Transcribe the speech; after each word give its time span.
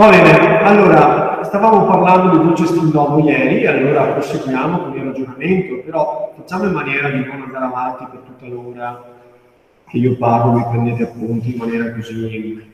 Va 0.00 0.08
bene, 0.08 0.62
allora, 0.62 1.42
stavamo 1.44 1.84
parlando 1.84 2.38
di 2.38 2.42
dolce 2.42 2.64
stil 2.64 2.88
nuovo 2.90 3.18
ieri, 3.18 3.66
allora 3.66 4.04
proseguiamo 4.04 4.78
con 4.78 4.96
il 4.96 5.04
ragionamento, 5.04 5.82
però 5.84 6.32
facciamo 6.38 6.64
in 6.64 6.72
maniera 6.72 7.10
di 7.10 7.22
non 7.22 7.42
andare 7.42 7.66
avanti 7.66 8.06
per 8.10 8.20
tutta 8.20 8.46
l'ora 8.46 8.98
che 9.86 9.98
io 9.98 10.16
parlo, 10.16 10.54
vi 10.54 10.64
prendete 10.70 11.02
appunti 11.02 11.52
in 11.52 11.58
maniera 11.58 11.92
così 11.92 12.66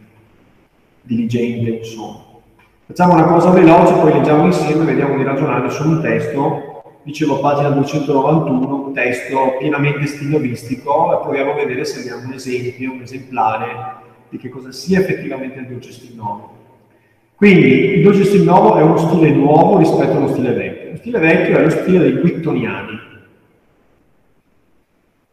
diligente, 1.02 1.70
insomma. 1.70 2.22
Facciamo 2.86 3.14
una 3.14 3.24
cosa 3.24 3.50
veloce, 3.50 3.94
poi 3.94 4.12
leggiamo 4.12 4.44
insieme, 4.44 4.84
vediamo 4.84 5.16
di 5.16 5.24
ragionare 5.24 5.68
su 5.68 5.84
un 5.84 6.00
testo, 6.00 7.00
dicevo 7.02 7.40
pagina 7.40 7.70
291, 7.70 8.84
un 8.84 8.92
testo 8.92 9.56
pienamente 9.58 10.06
stilistico 10.06 11.12
e 11.12 11.22
proviamo 11.24 11.50
a 11.50 11.54
vedere 11.56 11.84
se 11.84 12.02
abbiamo 12.02 12.28
un 12.28 12.34
esempio, 12.34 12.92
un 12.92 13.00
esemplare 13.00 13.94
di 14.28 14.38
che 14.38 14.48
cosa 14.48 14.70
sia 14.70 15.00
effettivamente 15.00 15.58
il 15.58 15.66
dolce 15.66 15.90
stil 15.90 16.14
nuovo. 16.14 16.55
Quindi 17.36 17.96
il 17.96 18.02
dolce 18.02 18.24
stil 18.24 18.44
nuovo 18.44 18.76
è 18.76 18.82
uno 18.82 18.96
stile 18.96 19.30
nuovo 19.30 19.76
rispetto 19.76 20.12
a 20.12 20.16
uno 20.16 20.28
stile 20.28 20.52
vecchio. 20.52 20.90
Lo 20.92 20.96
stile 20.96 21.18
vecchio 21.18 21.58
è 21.58 21.62
lo 21.62 21.68
stile 21.70 21.98
dei 21.98 22.12
guittoniani. 22.12 23.00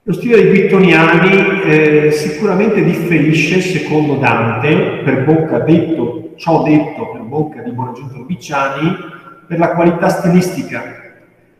Lo 0.06 0.12
stile 0.12 0.36
dei 0.36 0.50
guittoniani 0.50 1.62
eh, 1.64 2.12
sicuramente 2.12 2.84
differisce, 2.84 3.62
secondo 3.62 4.16
Dante, 4.16 5.02
per 5.06 5.24
bocca 5.24 5.60
detto, 5.60 6.32
ciò 6.36 6.62
detto 6.64 7.12
per 7.12 7.22
bocca 7.22 7.62
di 7.62 7.72
Buonaggiunto 7.72 8.18
Robicciani, 8.18 8.98
per 9.48 9.60
la 9.60 9.70
qualità 9.70 10.10
stilistica. 10.10 10.84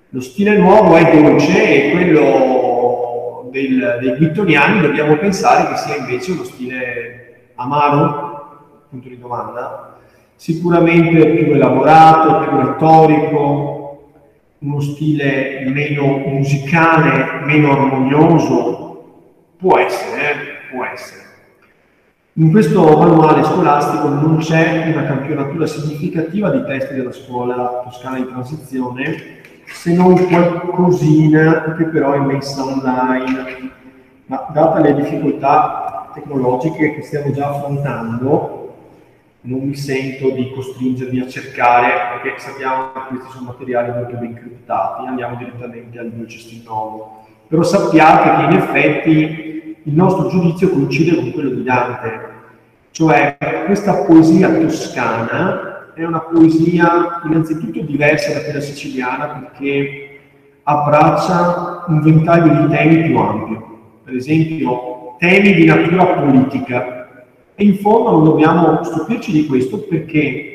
Lo 0.10 0.20
stile 0.20 0.58
nuovo 0.58 0.98
è 0.98 1.10
dolce 1.22 1.88
e 1.88 1.92
quello 1.92 3.50
del, 3.50 4.00
dei 4.02 4.16
guittoniani 4.18 4.82
dobbiamo 4.82 5.16
pensare 5.16 5.70
che 5.70 5.78
sia 5.78 5.96
invece 5.96 6.32
uno 6.32 6.44
stile 6.44 7.52
amaro, 7.56 8.88
punto 8.90 9.08
di 9.08 9.18
domanda, 9.18 9.93
sicuramente 10.36 11.26
più 11.28 11.54
elaborato, 11.54 12.48
più 12.48 12.58
retorico, 12.58 13.74
uno 14.60 14.80
stile 14.80 15.66
meno 15.68 16.18
musicale, 16.18 17.46
meno 17.46 17.72
armonioso, 17.72 19.04
può 19.58 19.78
essere, 19.78 20.22
eh? 20.22 20.36
può 20.72 20.86
essere. 20.86 21.22
In 22.34 22.50
questo 22.50 22.98
manuale 22.98 23.44
scolastico 23.44 24.08
non 24.08 24.38
c'è 24.38 24.92
una 24.92 25.06
campionatura 25.06 25.68
significativa 25.68 26.50
di 26.50 26.64
testi 26.64 26.96
della 26.96 27.12
scuola 27.12 27.82
toscana 27.84 28.18
di 28.18 28.26
transizione, 28.26 29.42
se 29.66 29.94
non 29.94 30.16
qualcosina 30.28 31.76
che 31.78 31.84
però 31.86 32.14
è 32.14 32.20
messa 32.20 32.64
online. 32.64 33.72
Ma 34.26 34.48
date 34.52 34.82
le 34.82 34.96
difficoltà 34.96 36.10
tecnologiche 36.14 36.96
che 36.96 37.02
stiamo 37.04 37.32
già 37.32 37.50
affrontando, 37.50 38.63
non 39.46 39.60
mi 39.60 39.76
sento 39.76 40.30
di 40.30 40.52
costringervi 40.52 41.20
a 41.20 41.28
cercare, 41.28 42.22
perché 42.22 42.40
sappiamo 42.40 42.92
che 42.94 43.00
questi 43.10 43.32
sono 43.32 43.48
materiali 43.48 43.92
molto 43.92 44.16
ben 44.18 44.34
criptati, 44.34 45.06
andiamo 45.06 45.36
direttamente 45.36 46.00
al 46.00 46.12
269. 46.12 47.04
Però 47.48 47.64
sappiate 47.64 48.36
che 48.36 48.54
in 48.54 48.62
effetti 48.62 49.78
il 49.84 49.94
nostro 49.94 50.30
giudizio 50.30 50.70
coincide 50.70 51.16
con 51.16 51.32
quello 51.32 51.50
di 51.50 51.64
Dante, 51.64 52.32
cioè 52.92 53.38
questa 53.66 54.04
poesia 54.04 54.50
toscana 54.50 55.92
è 55.94 56.06
una 56.06 56.22
poesia 56.22 57.22
innanzitutto 57.26 57.82
diversa 57.82 58.34
da 58.34 58.44
quella 58.44 58.62
siciliana 58.62 59.28
perché 59.28 60.20
abbraccia 60.64 61.84
un 61.88 62.02
ventaglio 62.02 62.66
di 62.66 62.74
temi 62.74 63.04
più 63.04 63.18
ampio, 63.18 63.80
per 64.06 64.16
esempio 64.16 65.16
temi 65.20 65.54
di 65.54 65.66
natura 65.66 66.06
politica, 66.06 67.03
e 67.56 67.64
in 67.64 67.78
fondo 67.78 68.12
non 68.12 68.24
dobbiamo 68.24 68.84
stupirci 68.84 69.32
di 69.32 69.46
questo 69.46 69.80
perché 69.80 70.54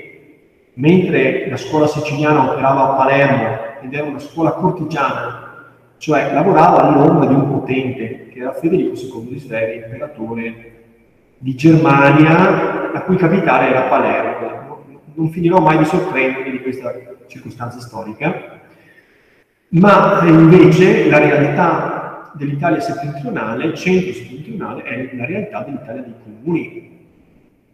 mentre 0.74 1.48
la 1.48 1.56
scuola 1.56 1.86
siciliana 1.86 2.50
operava 2.50 2.90
a 2.90 2.96
Palermo 2.96 3.58
ed 3.82 3.92
era 3.92 4.06
una 4.06 4.18
scuola 4.18 4.52
cortigiana, 4.52 5.66
cioè 5.98 6.32
lavorava 6.32 6.82
all'ombra 6.82 7.26
di 7.26 7.34
un 7.34 7.50
potente 7.50 8.28
che 8.28 8.40
era 8.40 8.52
Federico 8.52 8.94
II 8.94 9.28
di 9.28 9.38
Svevia, 9.38 9.84
imperatore 9.84 10.72
di 11.38 11.54
Germania, 11.54 12.90
la 12.92 13.02
cui 13.02 13.16
capitale 13.16 13.68
era 13.68 13.82
Palermo. 13.82 14.84
Non 15.14 15.30
finirò 15.30 15.58
mai 15.58 15.78
di 15.78 15.84
sorprendermi 15.84 16.50
di 16.50 16.62
questa 16.62 16.94
circostanza 17.26 17.80
storica, 17.80 18.60
ma 19.70 20.22
invece 20.24 21.08
la 21.08 21.18
realtà 21.18 22.30
dell'Italia 22.34 22.80
settentrionale, 22.80 23.74
centro-settentrionale, 23.74 24.82
è 24.82 25.10
la 25.14 25.24
realtà 25.24 25.62
dell'Italia 25.62 26.02
dei 26.02 26.14
comuni, 26.22 26.87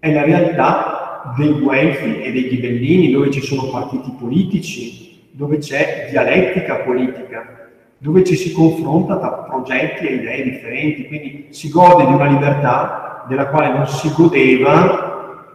è 0.05 0.13
la 0.13 0.23
realtà 0.23 1.33
dei 1.35 1.59
Guelfi 1.59 2.21
e 2.21 2.31
dei 2.31 2.49
Ghibellini, 2.49 3.11
dove 3.11 3.31
ci 3.31 3.41
sono 3.41 3.71
partiti 3.71 4.15
politici, 4.19 5.29
dove 5.31 5.57
c'è 5.57 6.09
dialettica 6.11 6.81
politica, 6.81 7.71
dove 7.97 8.23
ci 8.23 8.37
si 8.37 8.53
confronta 8.53 9.17
tra 9.17 9.31
progetti 9.31 10.05
e 10.07 10.15
idee 10.17 10.43
differenti, 10.43 11.07
quindi 11.07 11.47
si 11.53 11.71
gode 11.71 12.05
di 12.05 12.13
una 12.13 12.27
libertà 12.27 13.25
della 13.27 13.47
quale 13.47 13.73
non 13.73 13.87
si 13.87 14.13
godeva, 14.13 15.47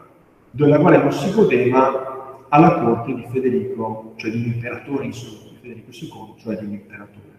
della 0.50 0.80
quale 0.80 0.98
non 0.98 1.12
si 1.12 1.32
godeva 1.32 2.46
alla 2.50 2.74
corte 2.80 3.14
di 3.14 3.26
Federico, 3.32 4.14
cioè 4.16 4.32
di 4.32 4.38
un 4.38 4.46
imperatore, 4.46 5.06
insomma, 5.06 5.52
di 5.52 5.58
Federico 5.62 5.92
II, 5.92 6.34
cioè 6.42 6.58
di 6.58 6.66
un 6.66 6.72
imperatore. 6.72 7.38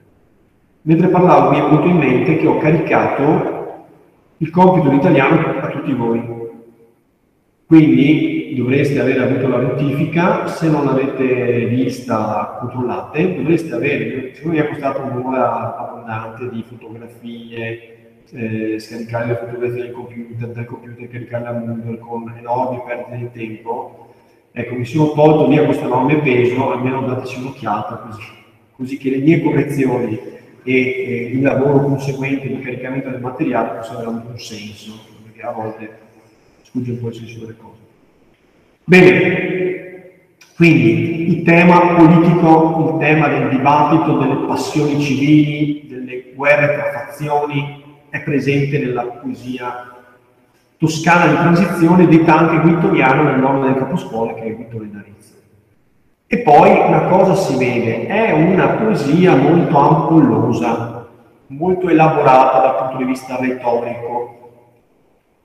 Mentre 0.83 1.09
parlavo 1.09 1.51
mi 1.51 1.59
è 1.59 1.63
venuto 1.63 1.87
in 1.89 1.97
mente 1.97 2.37
che 2.37 2.47
ho 2.47 2.59
caricato 2.59 3.59
il 4.37 4.51
compito 4.51 4.87
in 4.87 4.95
italiano 4.95 5.59
a 5.61 5.67
tutti 5.71 5.93
voi, 5.93 6.40
quindi 7.71 8.53
dovreste 8.57 8.99
aver 8.99 9.21
avuto 9.21 9.47
la 9.47 9.59
notifica, 9.59 10.49
se 10.49 10.69
non 10.69 10.87
l'avete 10.87 11.67
vista 11.67 12.57
controllate, 12.59 13.37
dovreste 13.37 13.73
avere, 13.73 14.35
se 14.35 14.43
non 14.43 14.55
vi 14.55 14.59
è 14.59 14.67
costato 14.67 15.03
un'ora 15.03 15.79
abbondante 15.79 16.51
di 16.51 16.65
fotografie, 16.67 18.23
eh, 18.33 18.77
scaricare 18.77 19.27
le 19.27 19.37
fotografie 19.37 19.85
dal 19.85 19.93
computer, 19.93 20.49
dal 20.49 20.65
computer 20.65 21.09
caricarle 21.09 21.47
a 21.47 21.53
Moodle 21.53 21.99
con 21.99 22.35
enormi 22.37 22.83
perdite 22.85 23.17
di 23.17 23.31
tempo, 23.31 24.15
ecco 24.51 24.75
mi 24.75 24.85
sono 24.85 25.13
tolto 25.13 25.47
via 25.47 25.65
questo 25.65 25.85
enorme 25.85 26.19
peso, 26.23 26.73
almeno 26.73 27.03
dateci 27.03 27.39
un'occhiata 27.39 27.95
così, 27.99 28.23
così 28.75 28.97
che 28.97 29.11
le 29.11 29.19
mie 29.19 29.41
correzioni 29.41 30.19
e, 30.65 30.73
e 30.75 31.31
il 31.35 31.41
lavoro 31.41 31.85
conseguente 31.85 32.49
di 32.49 32.59
caricamento 32.59 33.11
del 33.11 33.21
materiale 33.21 33.77
possano 33.77 33.99
avere 34.01 34.27
un 34.29 34.39
senso, 34.41 34.91
perché 35.23 35.47
a 35.47 35.53
volte 35.53 36.09
sfugge 36.71 36.93
un 36.93 37.01
po' 37.01 37.09
il 37.09 37.15
senso 37.15 37.41
delle 37.41 37.57
cose. 37.57 37.79
Bene, 38.85 40.11
quindi 40.57 41.37
il 41.37 41.43
tema 41.43 41.95
politico, 41.97 42.93
il 42.95 43.01
tema 43.01 43.29
del 43.29 43.49
dibattito, 43.49 44.19
delle 44.19 44.47
passioni 44.47 45.01
civili, 45.01 45.87
delle 45.89 46.33
guerre 46.35 46.75
tra 46.75 47.07
fazioni 47.07 47.83
è 48.09 48.21
presente 48.23 48.79
nella 48.79 49.03
poesia 49.03 49.97
toscana 50.77 51.27
di 51.27 51.37
transizione, 51.37 52.07
detta 52.07 52.39
anche 52.39 52.61
guittoniana 52.61 53.23
nel 53.23 53.41
nome 53.41 53.67
del 53.67 53.77
caposcuola 53.77 54.35
che 54.35 54.43
è 54.43 54.55
Guittone 54.55 54.91
d'Arezzo. 54.91 55.35
E 56.27 56.39
poi 56.39 56.71
una 56.71 57.03
cosa 57.07 57.35
si 57.35 57.57
vede, 57.59 58.07
è 58.07 58.33
una 58.33 58.69
poesia 58.69 59.35
molto 59.35 59.77
ampollosa, 59.77 61.09
molto 61.49 61.89
elaborata 61.89 62.61
dal 62.61 62.77
punto 62.79 62.97
di 62.99 63.05
vista 63.05 63.37
retorico, 63.39 64.40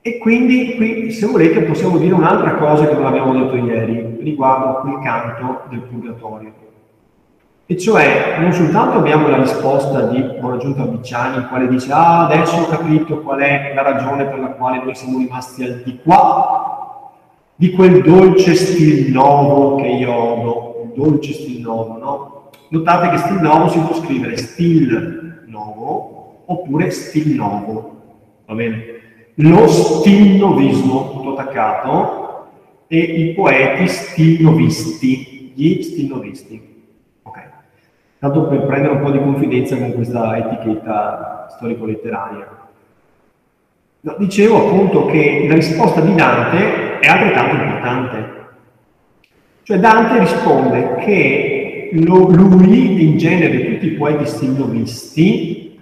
e 0.06 0.18
quindi 0.18 0.76
qui, 0.76 1.10
se 1.10 1.26
volete, 1.26 1.62
possiamo 1.62 1.98
dire 1.98 2.14
un'altra 2.14 2.54
cosa 2.54 2.86
che 2.86 2.94
non 2.94 3.06
abbiamo 3.06 3.34
detto 3.34 3.56
ieri 3.56 4.18
riguardo 4.20 4.78
quel 4.82 5.00
canto 5.02 5.62
del 5.68 5.80
purgatorio. 5.80 6.52
E 7.66 7.76
cioè, 7.76 8.36
non 8.38 8.52
soltanto 8.52 8.98
abbiamo 8.98 9.26
la 9.26 9.38
risposta 9.38 10.02
di 10.02 10.22
Buonaggiunta 10.38 10.84
Bicciani, 10.84 11.38
il 11.38 11.48
quale 11.48 11.66
dice, 11.66 11.90
ah, 11.90 12.26
adesso 12.26 12.54
ho 12.54 12.68
capito 12.68 13.20
qual 13.22 13.40
è 13.40 13.72
la 13.74 13.82
ragione 13.82 14.26
per 14.26 14.38
la 14.38 14.50
quale 14.50 14.80
noi 14.84 14.94
siamo 14.94 15.18
rimasti 15.18 15.64
al 15.64 15.82
di 15.84 15.98
qua, 16.00 17.10
di 17.56 17.72
quel 17.72 18.00
dolce 18.02 18.54
stil 18.54 19.10
nuovo 19.10 19.74
che 19.74 19.88
io 19.88 20.14
odo, 20.14 20.82
il 20.84 21.02
dolce 21.02 21.32
stil 21.32 21.62
nuovo, 21.62 21.98
no? 21.98 22.50
Notate 22.68 23.08
che 23.08 23.18
stil 23.18 23.40
nuovo 23.40 23.68
si 23.70 23.80
può 23.80 23.96
scrivere 23.96 24.36
stil 24.36 25.42
nuovo 25.46 26.42
oppure 26.46 26.92
stil 26.92 27.34
nuovo, 27.34 27.96
va 28.46 28.54
bene? 28.54 28.94
Lo 29.36 29.66
stilnovismo, 29.66 31.12
tutto 31.12 31.36
attaccato, 31.36 32.46
e 32.88 32.98
i 32.98 33.34
poeti 33.34 33.88
stilnovisti, 33.88 35.52
gli 35.54 35.82
stilnovisti. 35.82 36.74
Ok. 37.22 37.40
Tanto 38.18 38.46
per 38.46 38.64
prendere 38.66 38.94
un 38.94 39.02
po' 39.02 39.10
di 39.10 39.18
confidenza 39.18 39.76
con 39.76 39.92
questa 39.92 40.36
etichetta 40.36 41.48
storico-letteraria. 41.50 42.68
No, 44.00 44.14
dicevo 44.18 44.66
appunto 44.66 45.06
che 45.06 45.46
la 45.48 45.54
risposta 45.54 46.00
di 46.00 46.14
Dante 46.14 47.00
è 47.00 47.08
altrettanto 47.08 47.56
importante. 47.56 48.34
Cioè 49.64 49.78
Dante 49.80 50.20
risponde 50.20 50.94
che 50.96 51.90
lo, 51.92 52.28
lui, 52.28 53.02
in 53.02 53.18
genere 53.18 53.72
tutti 53.72 53.86
i 53.86 53.94
poeti 53.96 54.26
stilnovisti, 54.26 55.78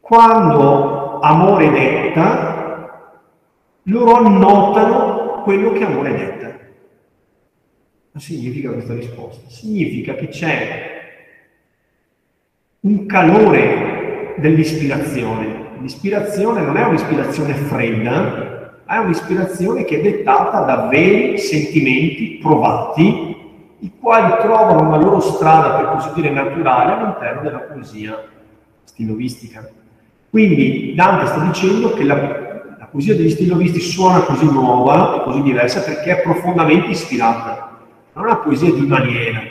quando 0.00 1.01
amore 1.22 1.70
detta, 1.70 3.10
loro 3.84 4.14
annotano 4.14 5.42
quello 5.42 5.72
che 5.72 5.84
amore 5.84 6.12
detta. 6.12 6.58
Cosa 8.12 8.24
significa 8.24 8.70
questa 8.70 8.94
risposta? 8.94 9.48
Significa 9.48 10.14
che 10.14 10.28
c'è 10.28 10.90
un 12.80 13.06
calore 13.06 14.34
dell'ispirazione. 14.38 15.70
L'ispirazione 15.80 16.60
non 16.60 16.76
è 16.76 16.84
un'ispirazione 16.84 17.54
fredda, 17.54 18.82
è 18.84 18.96
un'ispirazione 18.98 19.84
che 19.84 19.98
è 19.98 20.02
dettata 20.02 20.60
da 20.60 20.88
veri 20.88 21.38
sentimenti 21.38 22.38
provati, 22.40 23.36
i 23.78 23.92
quali 23.98 24.40
trovano 24.40 24.86
una 24.86 24.96
loro 24.96 25.20
strada, 25.20 25.76
per 25.76 25.92
così 25.92 26.12
dire, 26.14 26.30
naturale 26.30 26.92
all'interno 26.92 27.42
della 27.42 27.60
poesia 27.60 28.22
stilovistica. 28.84 29.68
Quindi 30.32 30.94
Dante 30.94 31.26
sta 31.26 31.44
dicendo 31.44 31.92
che 31.92 32.04
la, 32.04 32.14
la 32.78 32.86
poesia 32.90 33.14
degli 33.14 33.28
stilovisti 33.28 33.80
suona 33.80 34.22
così 34.22 34.46
nuova 34.46 35.16
e 35.16 35.24
così 35.24 35.42
diversa 35.42 35.82
perché 35.82 36.20
è 36.20 36.22
profondamente 36.22 36.88
ispirata, 36.88 37.82
non 38.14 38.24
è 38.24 38.28
una 38.28 38.38
poesia 38.38 38.72
di 38.72 38.86
maniera. 38.86 39.42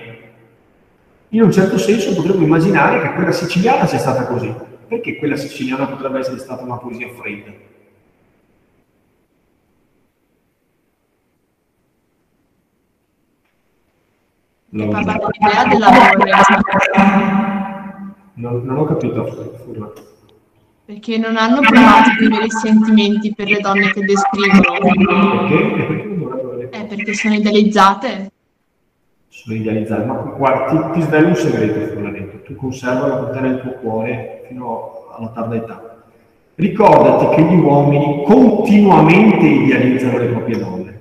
In 1.29 1.43
un 1.43 1.51
certo 1.51 1.77
senso 1.77 2.15
potremmo 2.15 2.43
immaginare 2.43 2.99
che 2.99 3.13
quella 3.13 3.31
siciliana 3.31 3.85
sia 3.85 3.99
stata 3.99 4.25
così. 4.25 4.51
Perché 4.87 5.17
quella 5.17 5.35
siciliana 5.35 5.85
potrebbe 5.85 6.17
essere 6.17 6.39
stata 6.39 6.63
una 6.63 6.77
poesia 6.77 7.09
fredda? 7.09 7.51
No. 14.69 14.85
Non, 18.33 18.65
non 18.65 18.77
ho 18.77 18.85
capito, 18.85 19.25
Furla. 19.63 20.09
Perché 20.91 21.17
non 21.17 21.37
hanno 21.37 21.61
provato 21.61 22.09
dei 22.19 22.27
veri 22.27 22.49
sentimenti 22.49 23.33
per 23.33 23.47
le 23.47 23.59
donne 23.61 23.93
che 23.93 24.01
descrivono. 24.01 25.47
Perché? 25.47 26.69
eh, 26.69 26.83
perché 26.83 27.13
sono 27.13 27.33
idealizzate. 27.35 28.31
Sono 29.29 29.55
idealizzate, 29.55 30.03
ma 30.03 30.15
guarda, 30.15 30.89
ti, 30.89 30.99
ti 30.99 31.05
svelo 31.05 31.29
un 31.29 31.35
segreto, 31.35 31.93
Furlanetto. 31.93 32.41
Tu 32.43 32.55
conservala 32.57 33.15
con 33.19 33.31
te 33.31 33.39
nel 33.39 33.61
tuo 33.61 33.71
cuore 33.75 34.43
fino 34.49 35.05
alla 35.17 35.29
tarda 35.29 35.55
età. 35.55 36.03
Ricordati 36.55 37.35
che 37.35 37.41
gli 37.41 37.57
uomini 37.57 38.23
continuamente 38.25 39.45
idealizzano 39.45 40.17
le 40.17 40.25
proprie 40.25 40.57
donne. 40.57 40.99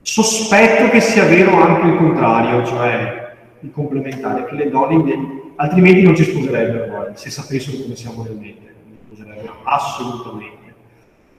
Sospetto 0.00 0.88
che 0.88 1.00
sia 1.00 1.24
vero 1.24 1.60
anche 1.60 1.88
il 1.88 1.96
contrario, 1.98 2.64
cioè 2.64 3.34
il 3.60 3.70
complementare, 3.70 4.46
che 4.46 4.54
le 4.54 4.70
donne 4.70 5.52
altrimenti 5.56 6.00
non 6.00 6.16
ci 6.16 6.24
sposerebbero 6.24 7.10
se 7.12 7.28
sapessero 7.28 7.82
come 7.82 7.96
siamo 7.96 8.22
realmente, 8.22 8.75
sposerebbero 9.16 9.56
assolutamente. 9.62 10.74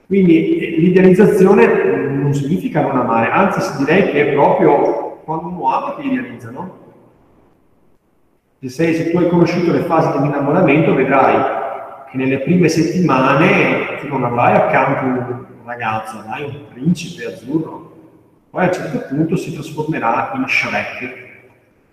Quindi 0.06 0.58
eh, 0.58 0.80
l'idealizzazione 0.80 1.66
non 2.08 2.34
significa 2.34 2.82
non 2.82 2.96
amare, 2.96 3.30
anzi 3.30 3.78
direi 3.78 4.10
che 4.10 4.28
è 4.28 4.32
proprio 4.32 5.20
quando 5.24 5.48
uno 5.48 5.72
ama 5.72 5.94
che 5.96 6.06
idealizza, 6.06 6.50
no? 6.50 6.86
Se, 8.60 8.68
sei, 8.68 8.94
se 8.94 9.10
tu 9.10 9.18
hai 9.18 9.28
conosciuto 9.28 9.70
le 9.70 9.82
fasi 9.82 10.10
dell'innamoramento 10.10 10.94
vedrai 10.94 11.56
che 12.10 12.16
nelle 12.16 12.40
prime 12.40 12.68
settimane 12.68 13.98
tu 14.00 14.08
non 14.08 14.24
avrai 14.24 14.56
accanto 14.56 15.04
un 15.04 15.46
ragazzo, 15.64 16.18
avrai 16.18 16.44
un 16.44 16.60
principe 16.72 17.26
azzurro, 17.26 17.96
poi 18.50 18.64
a 18.64 18.66
un 18.66 18.72
certo 18.72 19.14
punto 19.14 19.36
si 19.36 19.52
trasformerà 19.52 20.32
in 20.34 20.48
Shrek, 20.48 21.26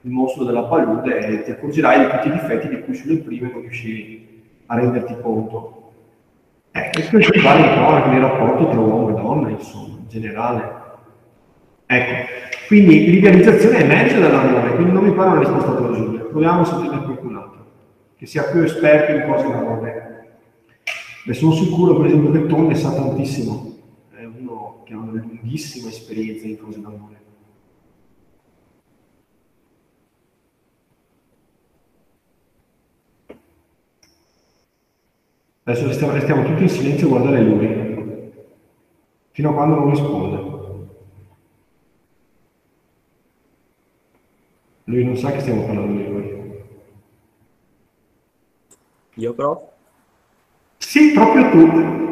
il 0.02 0.12
mostro 0.12 0.44
della 0.46 0.64
palude 0.64 1.18
e 1.18 1.44
ti 1.44 1.52
accorgerai 1.52 2.00
di 2.00 2.12
tutti 2.12 2.28
i 2.30 2.32
difetti 2.32 2.68
di 2.70 2.80
cui 2.82 2.96
sulle 2.96 3.18
prime 3.18 3.52
non 3.52 3.62
riuscivi 3.62 4.25
a 4.68 4.76
renderti 4.76 5.16
conto. 5.22 5.92
Eh, 6.72 6.90
questo 7.10 7.42
vale 7.42 7.68
un 7.68 7.74
po' 7.76 7.88
anche 7.88 8.10
nel 8.10 8.22
rapporto 8.22 8.68
tra 8.70 8.80
uomo 8.80 9.10
e 9.10 9.22
donna, 9.22 9.50
insomma, 9.50 9.98
in 9.98 10.08
generale. 10.08 10.84
Ecco, 11.86 12.30
quindi 12.68 13.12
l'idealizzazione 13.12 13.80
emerge 13.80 14.20
dall'amore, 14.20 14.76
quindi 14.76 14.92
non 14.92 15.04
mi 15.04 15.14
pare 15.14 15.30
una 15.30 15.40
risposta 15.40 15.72
plausibile. 15.72 16.24
Proviamo 16.24 16.62
a 16.62 16.66
sentire 16.66 17.04
qualcun 17.04 17.36
altro, 17.36 17.66
che 18.18 18.26
sia 18.26 18.44
più 18.44 18.62
esperto 18.62 19.12
in 19.12 19.30
cose 19.30 19.48
d'amore. 19.48 20.04
Beh, 21.26 21.34
sono 21.34 21.54
sicuro, 21.54 21.96
per 21.96 22.08
esempio, 22.08 22.32
che 22.32 22.46
Tom 22.48 22.68
ne 22.68 22.76
sa 22.76 22.92
tantissimo. 22.92 23.74
È 24.14 24.24
uno 24.24 24.82
che 24.84 24.94
ha 24.94 24.98
una 24.98 25.12
lunghissima 25.12 25.90
esperienza 25.90 26.46
in 26.46 26.58
cose 26.58 26.82
d'amore. 26.82 27.24
Adesso 35.68 35.88
restiamo, 35.88 36.14
restiamo 36.14 36.44
tutti 36.44 36.62
in 36.62 36.70
silenzio 36.70 37.08
a 37.08 37.10
guardare 37.10 37.42
lui, 37.42 38.32
fino 39.32 39.50
a 39.50 39.54
quando 39.54 39.76
non 39.76 39.90
risponde. 39.90 40.54
Lui 44.84 45.04
non 45.04 45.18
sa 45.18 45.32
che 45.32 45.40
stiamo 45.40 45.66
parlando 45.66 45.94
di 45.94 46.08
lui. 46.08 46.64
Io 49.16 49.34
prof? 49.34 49.64
Sì, 50.78 51.12
proprio 51.14 51.50
tu. 51.50 52.04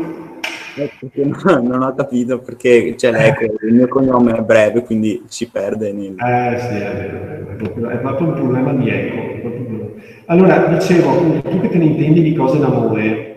Non 1.62 1.84
ho 1.84 1.94
capito 1.94 2.40
perché 2.40 2.98
cioè, 2.98 3.14
ecco, 3.14 3.44
il 3.68 3.76
mio 3.76 3.88
cognome 3.88 4.36
è 4.36 4.42
breve, 4.42 4.82
quindi 4.82 5.22
si 5.28 5.48
perde. 5.48 5.94
Nel... 5.94 6.16
Eh 6.18 6.60
sì, 6.60 6.74
è 6.74 6.92
vero, 6.96 7.52
è 7.52 7.54
proprio, 7.54 7.90
è 7.90 7.98
proprio 8.00 8.28
un 8.30 8.34
problema 8.34 8.74
di 8.74 8.90
eco. 8.90 10.02
Allora, 10.26 10.66
dicevo, 10.66 11.40
tu 11.42 11.60
che 11.62 11.70
te 11.70 11.78
ne 11.78 11.86
intendi 11.86 12.24
di 12.24 12.34
cose 12.34 12.58
d'amore, 12.58 13.33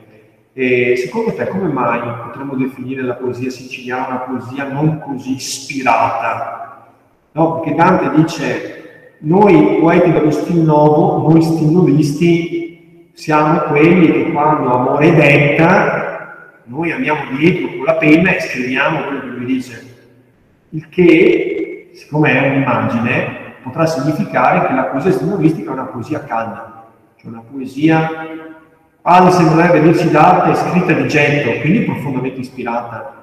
e 0.59 0.97
secondo 0.97 1.35
te 1.35 1.49
come 1.49 1.69
mai 1.69 2.01
potremmo 2.01 2.55
definire 2.55 3.03
la 3.03 3.13
poesia 3.13 3.51
siciliana 3.51 4.07
una 4.07 4.19
poesia 4.21 4.73
non 4.73 5.01
così 5.01 5.35
ispirata? 5.35 6.95
No? 7.33 7.61
Perché 7.61 7.75
Dante 7.75 8.17
dice 8.17 9.19
noi 9.19 9.77
poeti 9.79 10.11
dello 10.13 10.31
stil 10.31 10.63
nuovo, 10.63 11.29
noi 11.29 11.43
stilnovisti, 11.43 13.11
siamo 13.13 13.59
quelli 13.65 14.11
che 14.11 14.33
quando 14.33 14.73
amore 14.73 15.15
detta, 15.15 16.63
noi 16.65 16.91
amiamo 16.91 17.37
dietro 17.37 17.77
con 17.77 17.85
la 17.85 17.97
penna 17.97 18.35
e 18.35 18.41
scriviamo 18.41 19.03
quello 19.03 19.21
che 19.21 19.27
lui 19.27 19.45
dice. 19.45 19.97
Il 20.71 20.89
che, 20.89 21.91
siccome 21.93 22.33
è 22.33 22.49
un'immagine, 22.49 23.57
potrà 23.63 23.85
significare 23.85 24.67
che 24.67 24.73
la 24.73 24.85
poesia 24.85 25.13
stilnovistica 25.13 25.69
è 25.69 25.75
una 25.75 25.85
poesia 25.85 26.25
calda, 26.25 26.87
cioè 27.17 27.31
una 27.31 27.43
poesia 27.43 28.55
quasi 29.07 29.37
sembrerebbe 29.37 29.83
dirci 29.83 30.11
d'arte 30.11 30.53
scritta 30.57 30.93
di 30.93 31.07
getto, 31.07 31.61
quindi 31.61 31.83
profondamente 31.83 32.41
ispirata. 32.41 33.23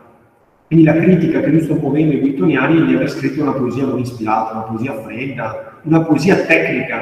Quindi 0.67 0.85
la 0.85 0.93
critica 0.93 1.41
che 1.41 1.47
lui 1.47 1.59
sta 1.59 1.73
muovendo 1.73 2.13
ai 2.13 2.21
guittoniani 2.21 2.85
di 2.85 2.95
aver 2.95 3.09
scritto 3.09 3.41
una 3.41 3.51
poesia 3.51 3.83
non 3.83 3.99
ispirata, 3.99 4.53
una 4.53 4.61
poesia 4.61 4.93
fredda, 5.01 5.79
una 5.81 5.99
poesia 6.03 6.37
tecnica, 6.37 7.01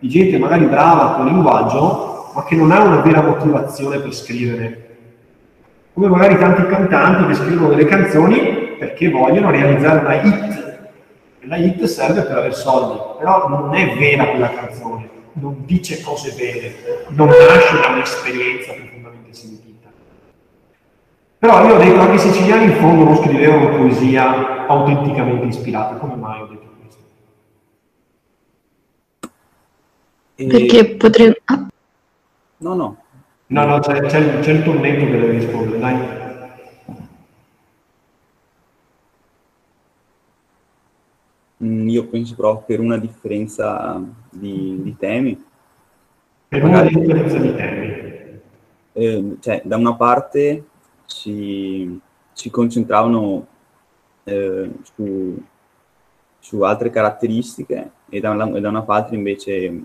di 0.00 0.08
gente 0.08 0.38
magari 0.38 0.64
brava 0.64 1.14
col 1.14 1.26
linguaggio, 1.26 2.32
ma 2.34 2.42
che 2.42 2.56
non 2.56 2.72
ha 2.72 2.82
una 2.82 3.00
vera 3.00 3.22
motivazione 3.22 4.00
per 4.00 4.12
scrivere. 4.12 4.96
Come 5.92 6.08
magari 6.08 6.36
tanti 6.36 6.66
cantanti 6.66 7.26
che 7.28 7.34
scrivono 7.34 7.68
delle 7.68 7.84
canzoni 7.84 8.74
perché 8.76 9.08
vogliono 9.08 9.52
realizzare 9.52 10.00
una 10.00 10.20
hit. 10.20 10.78
E 11.38 11.46
la 11.46 11.56
hit 11.58 11.84
serve 11.84 12.22
per 12.22 12.38
avere 12.38 12.54
soldi, 12.54 12.98
però 13.20 13.48
non 13.48 13.72
è 13.72 13.96
vera 13.96 14.26
quella 14.26 14.50
canzone 14.50 15.14
non 15.38 15.64
dice 15.64 16.00
cose 16.00 16.30
vere, 16.32 17.06
non 17.08 17.28
nasce 17.28 17.80
da 17.80 17.88
un'esperienza 17.88 18.72
profondamente 18.72 19.34
sentita. 19.34 19.88
Però 21.38 21.66
io 21.66 21.74
ho 21.74 21.78
detto, 21.78 22.00
anche 22.00 22.14
i 22.14 22.18
siciliani 22.18 22.64
in 22.64 22.76
fondo 22.76 23.04
non 23.04 23.16
scrivevano 23.16 23.76
poesia 23.76 24.66
autenticamente 24.66 25.46
ispirata, 25.46 25.96
come 25.96 26.14
mai 26.14 26.40
ho 26.40 26.46
detto 26.46 26.66
questo? 26.80 27.02
E... 30.36 30.46
Perché 30.46 30.96
potrebbe... 30.96 31.42
Ah. 31.44 31.66
No, 32.58 32.74
no. 32.74 32.96
No, 33.48 33.64
no, 33.64 33.78
c'è, 33.78 34.00
c'è, 34.00 34.40
c'è 34.40 34.50
il 34.52 34.64
tornetto 34.64 35.04
che 35.04 35.10
deve 35.10 35.30
rispondere, 35.32 35.78
dai. 35.78 36.25
Io 41.92 42.06
penso 42.06 42.34
proprio 42.34 42.64
per 42.66 42.80
una 42.80 42.98
differenza 42.98 44.02
di, 44.30 44.80
di 44.82 44.96
temi. 44.96 45.44
Per 46.48 46.64
una 46.64 46.82
differenza 46.82 47.38
di 47.38 47.54
temi. 47.54 48.04
Eh, 48.92 49.36
cioè, 49.40 49.60
da 49.64 49.76
una 49.76 49.94
parte 49.94 50.64
si, 51.04 51.98
si 52.32 52.50
concentravano 52.50 53.46
eh, 54.24 54.70
su, 54.94 55.42
su, 56.38 56.60
altre 56.62 56.90
caratteristiche 56.90 57.90
e 58.08 58.20
da, 58.20 58.30
una, 58.30 58.56
e 58.56 58.60
da 58.60 58.68
una 58.68 58.82
parte 58.82 59.14
invece 59.14 59.82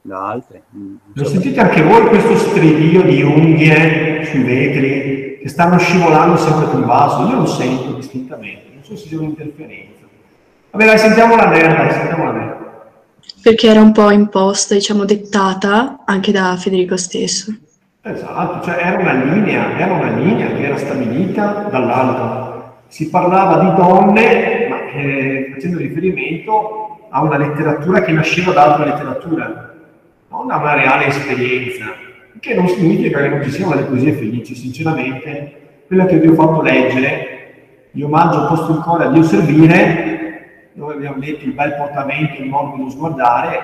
da 0.00 0.28
altre. 0.28 0.64
Lo 1.12 1.24
sentite 1.24 1.60
anche 1.60 1.82
voi 1.82 2.08
questo 2.08 2.36
stridio 2.36 3.02
di 3.02 3.22
unghie 3.22 4.24
sui 4.24 4.42
vetri 4.42 5.38
che 5.44 5.50
stanno 5.50 5.78
scivolando 5.78 6.38
sempre 6.38 6.70
sul 6.70 6.84
vaso? 6.84 7.28
Io 7.28 7.36
lo 7.36 7.46
sento 7.46 7.92
distintamente, 7.92 8.70
non 8.72 8.82
so 8.82 8.96
se 8.96 9.08
sia 9.08 9.18
un'interferenza. 9.18 9.93
Vabbè, 10.74 10.86
dai, 10.86 10.98
sentiamo 10.98 11.36
la 11.36 11.46
Nera, 11.50 11.88
sentiamo 11.92 12.24
la 12.24 12.32
Nera. 12.32 12.92
Perché 13.40 13.68
era 13.68 13.80
un 13.80 13.92
po' 13.92 14.10
imposta, 14.10 14.74
diciamo, 14.74 15.04
dettata 15.04 16.00
anche 16.04 16.32
da 16.32 16.56
Federico 16.56 16.96
stesso. 16.96 17.54
Esatto, 18.02 18.66
cioè 18.66 18.82
era 18.84 18.98
una 18.98 19.12
linea, 19.12 19.78
era 19.78 19.92
una 19.92 20.10
linea 20.10 20.48
che 20.48 20.64
era 20.64 20.76
stabilita 20.76 21.68
dall'alto. 21.70 22.82
si 22.88 23.08
parlava 23.08 23.58
di 23.58 23.76
donne, 23.76 24.66
ma 24.68 24.90
eh, 24.90 25.50
facendo 25.54 25.78
riferimento 25.78 27.06
a 27.08 27.22
una 27.22 27.38
letteratura 27.38 28.02
che 28.02 28.10
nasceva 28.10 28.50
da 28.50 28.64
altra 28.64 28.84
letteratura, 28.84 29.74
non 30.28 30.48
da 30.48 30.56
una 30.56 30.74
reale 30.74 31.06
esperienza, 31.06 31.84
che 32.40 32.54
non 32.54 32.66
significa 32.66 33.20
che 33.20 33.28
non 33.28 33.44
ci 33.44 33.52
siano 33.52 33.76
delle 33.76 33.86
poesie 33.86 34.14
felici, 34.14 34.56
sinceramente, 34.56 35.84
quella 35.86 36.06
che 36.06 36.18
vi 36.18 36.26
ho 36.26 36.34
fatto 36.34 36.62
leggere, 36.62 37.28
di 37.92 38.02
omaggio 38.02 38.48
posto 38.48 38.72
in 38.72 38.80
cuore 38.80 39.04
a 39.04 39.10
Dio 39.10 39.22
servire, 39.22 40.23
dove 40.74 40.94
abbiamo 40.94 41.18
detto 41.20 41.44
il 41.44 41.52
bel 41.52 41.74
portamento, 41.76 42.42
il 42.42 42.48
morbido 42.48 42.90
sguardare, 42.90 43.62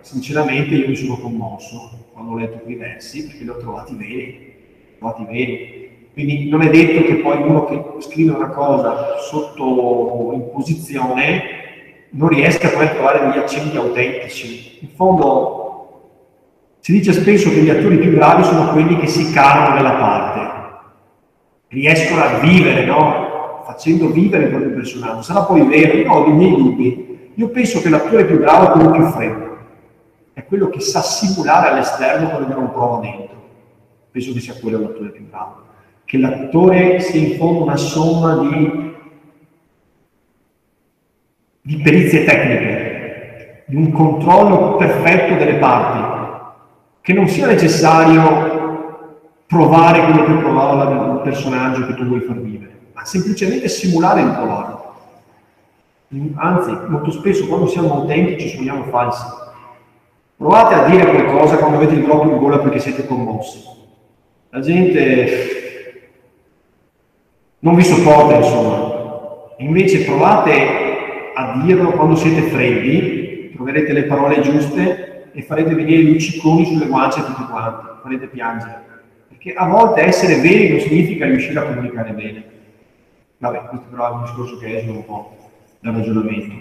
sinceramente 0.00 0.74
io 0.74 0.88
mi 0.88 0.96
sono 0.96 1.18
commosso 1.18 2.06
quando 2.12 2.32
ho 2.32 2.38
letto 2.38 2.58
quei 2.58 2.76
versi, 2.76 3.26
perché 3.26 3.42
li 3.42 3.48
ho 3.48 3.56
trovati 3.56 3.94
veri, 3.94 4.54
trovati 4.98 5.24
veri. 5.24 6.08
Quindi 6.12 6.48
non 6.48 6.62
è 6.62 6.70
detto 6.70 7.04
che 7.04 7.16
poi 7.16 7.42
uno 7.42 7.64
che 7.64 7.82
scrive 8.00 8.32
una 8.32 8.48
cosa 8.48 9.16
sotto 9.18 10.30
imposizione 10.34 11.60
non 12.10 12.28
riesca 12.28 12.68
poi 12.68 12.86
a 12.86 12.90
trovare 12.90 13.26
degli 13.26 13.38
accenti 13.38 13.76
autentici. 13.76 14.78
In 14.82 14.88
fondo 14.94 15.62
si 16.80 16.92
dice 16.92 17.12
spesso 17.12 17.50
che 17.50 17.60
gli 17.60 17.70
attori 17.70 17.98
più 17.98 18.14
bravi 18.14 18.44
sono 18.44 18.70
quelli 18.72 18.98
che 18.98 19.06
si 19.06 19.32
calano 19.32 19.74
nella 19.74 19.94
parte, 19.94 20.50
riescono 21.68 22.22
a 22.22 22.38
vivere, 22.38 22.84
no? 22.84 23.21
Facendo 23.64 24.10
vivere 24.10 24.44
il 24.44 24.50
proprio 24.50 24.72
personaggio. 24.72 25.22
Sarà 25.22 25.42
poi 25.42 25.66
vero, 25.66 25.96
io 25.96 26.12
ho 26.12 26.24
dei 26.24 26.34
miei 26.34 26.56
dubbi. 26.56 27.30
Io 27.34 27.48
penso 27.48 27.80
che 27.80 27.88
l'attore 27.88 28.24
più 28.24 28.38
bravo 28.38 28.68
è 28.68 28.70
quello 28.72 28.90
più 28.90 29.04
freddo, 29.06 29.56
è 30.34 30.44
quello 30.44 30.68
che 30.68 30.80
sa 30.80 31.00
simulare 31.00 31.70
all'esterno 31.70 32.28
quello 32.28 32.46
che 32.46 32.54
non 32.54 32.70
prova 32.70 32.98
dentro. 32.98 33.40
Penso 34.10 34.32
che 34.32 34.40
sia 34.40 34.54
quello 34.60 34.80
l'attore 34.80 35.08
più 35.08 35.26
bravo 35.28 35.70
che 36.12 36.18
l'attore 36.18 37.00
sia 37.00 37.26
in 37.26 37.38
fondo 37.38 37.62
una 37.62 37.76
somma 37.76 38.36
di, 38.36 38.94
di 41.62 41.76
perizie 41.82 42.24
tecniche, 42.24 43.64
di 43.66 43.76
un 43.76 43.90
controllo 43.92 44.76
perfetto 44.76 45.36
delle 45.36 45.54
parti, 45.54 46.50
che 47.00 47.14
non 47.14 47.28
sia 47.28 47.46
necessario 47.46 49.40
provare 49.46 50.04
quello 50.04 50.24
che 50.26 50.34
provava 50.34 51.14
il 51.14 51.20
personaggio 51.22 51.86
che 51.86 51.94
tu 51.94 52.04
vuoi 52.04 52.20
far 52.20 52.38
vivere, 52.40 52.71
ma 53.02 53.04
semplicemente 53.04 53.68
simulare 53.68 54.22
di 54.22 54.30
provarlo. 54.30 54.94
Anzi, 56.34 56.70
molto 56.88 57.10
spesso 57.10 57.46
quando 57.48 57.66
siamo 57.66 57.94
autentici 57.94 58.50
suoniamo 58.50 58.84
falsi. 58.84 59.24
Provate 60.36 60.74
a 60.74 60.88
dire 60.88 61.10
qualcosa 61.10 61.56
quando 61.56 61.78
avete 61.78 61.94
il 61.94 62.04
proprio 62.04 62.32
in 62.32 62.38
gola 62.38 62.58
perché 62.58 62.78
siete 62.78 63.06
commossi. 63.06 63.60
La 64.50 64.60
gente 64.60 66.10
non 67.60 67.74
vi 67.74 67.82
sopporta 67.82 68.36
insomma. 68.36 69.00
Invece 69.58 70.04
provate 70.04 71.32
a 71.34 71.62
dirlo 71.64 71.92
quando 71.92 72.14
siete 72.16 72.42
freddi, 72.50 73.52
troverete 73.54 73.92
le 73.92 74.04
parole 74.04 74.40
giuste 74.42 75.30
e 75.32 75.42
farete 75.42 75.74
venire 75.74 76.02
i 76.02 76.12
lucciconi 76.12 76.66
sulle 76.66 76.86
guance 76.86 77.20
a 77.20 77.24
tutti 77.24 77.44
quanti, 77.44 77.86
farete 78.02 78.26
piangere. 78.26 78.82
Perché 79.28 79.54
a 79.54 79.66
volte 79.66 80.02
essere 80.02 80.40
veri 80.40 80.68
non 80.68 80.80
significa 80.80 81.24
riuscire 81.24 81.58
a 81.58 81.64
comunicare 81.64 82.12
bene. 82.12 82.51
Vabbè, 83.42 83.64
questo 83.70 83.86
però 83.90 84.08
è 84.08 84.12
un 84.12 84.22
discorso 84.22 84.56
che 84.58 84.76
esce 84.76 84.88
un 84.88 85.04
po' 85.04 85.36
dal 85.80 85.94
ragionamento. 85.94 86.54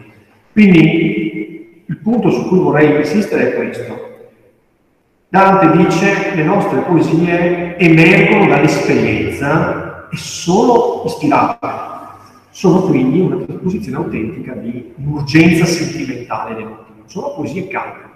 Quindi 0.51 1.83
il 1.85 1.97
punto 1.97 2.31
su 2.31 2.47
cui 2.47 2.57
vorrei 2.57 2.97
insistere 2.97 3.51
è 3.51 3.55
questo. 3.55 4.09
Dante 5.29 5.77
dice 5.77 6.33
le 6.33 6.43
nostre 6.43 6.79
poesie 6.79 7.77
emergono 7.77 8.47
dall'esperienza 8.47 10.09
e 10.09 10.17
sono 10.17 11.03
ispirate, 11.05 11.67
sono 12.49 12.81
quindi 12.81 13.19
una 13.19 13.37
trasposizione 13.37 13.97
autentica 13.97 14.53
di 14.53 14.91
un'urgenza 14.95 15.65
sentimentale 15.65 16.55
dell'ultimo, 16.55 17.03
sono 17.05 17.35
poesie 17.35 17.67
calde. 17.67 18.09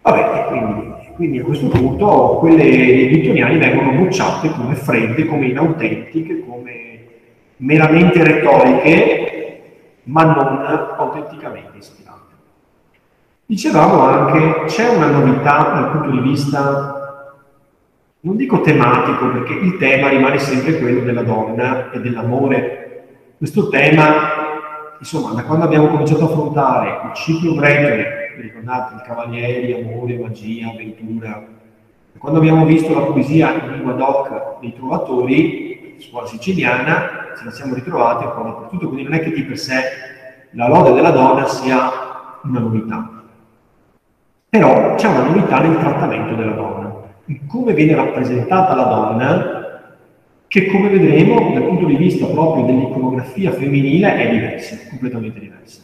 Vabbè, 0.00 0.46
quindi, 0.48 0.92
quindi, 1.16 1.38
a 1.40 1.44
questo 1.44 1.68
punto 1.68 2.38
quelle 2.40 2.64
dei 2.64 3.06
Vittoniani 3.08 3.58
vengono 3.58 3.92
bocciate 3.92 4.50
come 4.52 4.74
fredde, 4.74 5.26
come 5.26 5.48
inautentiche, 5.48 6.40
meramente 7.62 8.22
retoriche, 8.22 9.60
ma 10.04 10.24
non 10.24 10.64
autenticamente 10.96 11.78
ispirate. 11.78 12.20
Dicevamo 13.46 14.00
anche, 14.00 14.64
c'è 14.66 14.94
una 14.94 15.06
novità 15.06 15.70
dal 15.72 15.90
punto 15.90 16.10
di 16.10 16.28
vista 16.28 16.96
non 18.24 18.36
dico 18.36 18.60
tematico, 18.60 19.30
perché 19.30 19.52
il 19.54 19.78
tema 19.78 20.08
rimane 20.08 20.38
sempre 20.38 20.78
quello 20.78 21.00
della 21.00 21.22
donna 21.22 21.90
e 21.90 22.00
dell'amore. 22.00 23.04
Questo 23.36 23.68
tema, 23.68 24.12
insomma, 25.00 25.32
da 25.32 25.42
quando 25.42 25.64
abbiamo 25.64 25.88
cominciato 25.88 26.22
a 26.22 26.26
affrontare 26.26 27.00
il 27.08 27.14
ciclo 27.14 27.54
vi 27.54 28.42
ricordate, 28.42 28.94
i 28.94 29.06
cavalieri, 29.06 29.72
amore, 29.72 30.18
magia, 30.18 30.68
avventura, 30.68 31.44
quando 32.16 32.38
abbiamo 32.38 32.64
visto 32.64 32.94
la 32.94 33.06
poesia 33.06 33.54
in 33.54 33.72
lingua 33.72 33.94
doc 33.94 34.60
dei 34.60 34.72
trovatori, 34.72 35.71
scuola 36.02 36.26
siciliana, 36.26 37.32
ce 37.36 37.44
la 37.44 37.50
siamo 37.50 37.74
ritrovati 37.74 38.24
un 38.24 38.32
po' 38.34 38.42
dappertutto, 38.42 38.88
quindi 38.88 39.04
non 39.04 39.14
è 39.14 39.20
che 39.20 39.30
di 39.30 39.42
per 39.42 39.58
sé 39.58 39.82
la 40.50 40.68
lode 40.68 40.92
della 40.92 41.10
donna 41.10 41.46
sia 41.46 41.90
una 42.42 42.60
novità. 42.60 43.22
Però 44.48 44.94
c'è 44.96 45.08
una 45.08 45.24
novità 45.24 45.60
nel 45.60 45.78
trattamento 45.78 46.34
della 46.34 46.52
donna 46.52 46.82
in 47.26 47.46
come 47.46 47.72
viene 47.72 47.94
rappresentata 47.94 48.74
la 48.74 48.84
donna, 48.84 49.60
che 50.48 50.66
come 50.66 50.88
vedremo 50.88 51.52
dal 51.52 51.64
punto 51.64 51.86
di 51.86 51.96
vista 51.96 52.26
proprio 52.26 52.64
dell'iconografia 52.64 53.52
femminile 53.52 54.16
è 54.16 54.30
diversa, 54.30 54.76
completamente 54.88 55.40
diversa. 55.40 55.82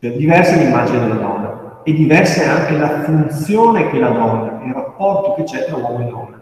Cioè, 0.00 0.12
diversa 0.12 0.56
l'immagine 0.56 1.00
della 1.00 1.14
donna 1.14 1.80
e 1.82 1.92
diversa 1.92 2.42
è 2.42 2.48
anche 2.48 2.76
la 2.76 3.02
funzione 3.02 3.90
che 3.90 3.98
la 3.98 4.10
donna, 4.10 4.62
il 4.64 4.72
rapporto 4.72 5.34
che 5.34 5.42
c'è 5.42 5.66
tra 5.66 5.76
uomo 5.76 6.00
e 6.00 6.10
donna. 6.10 6.37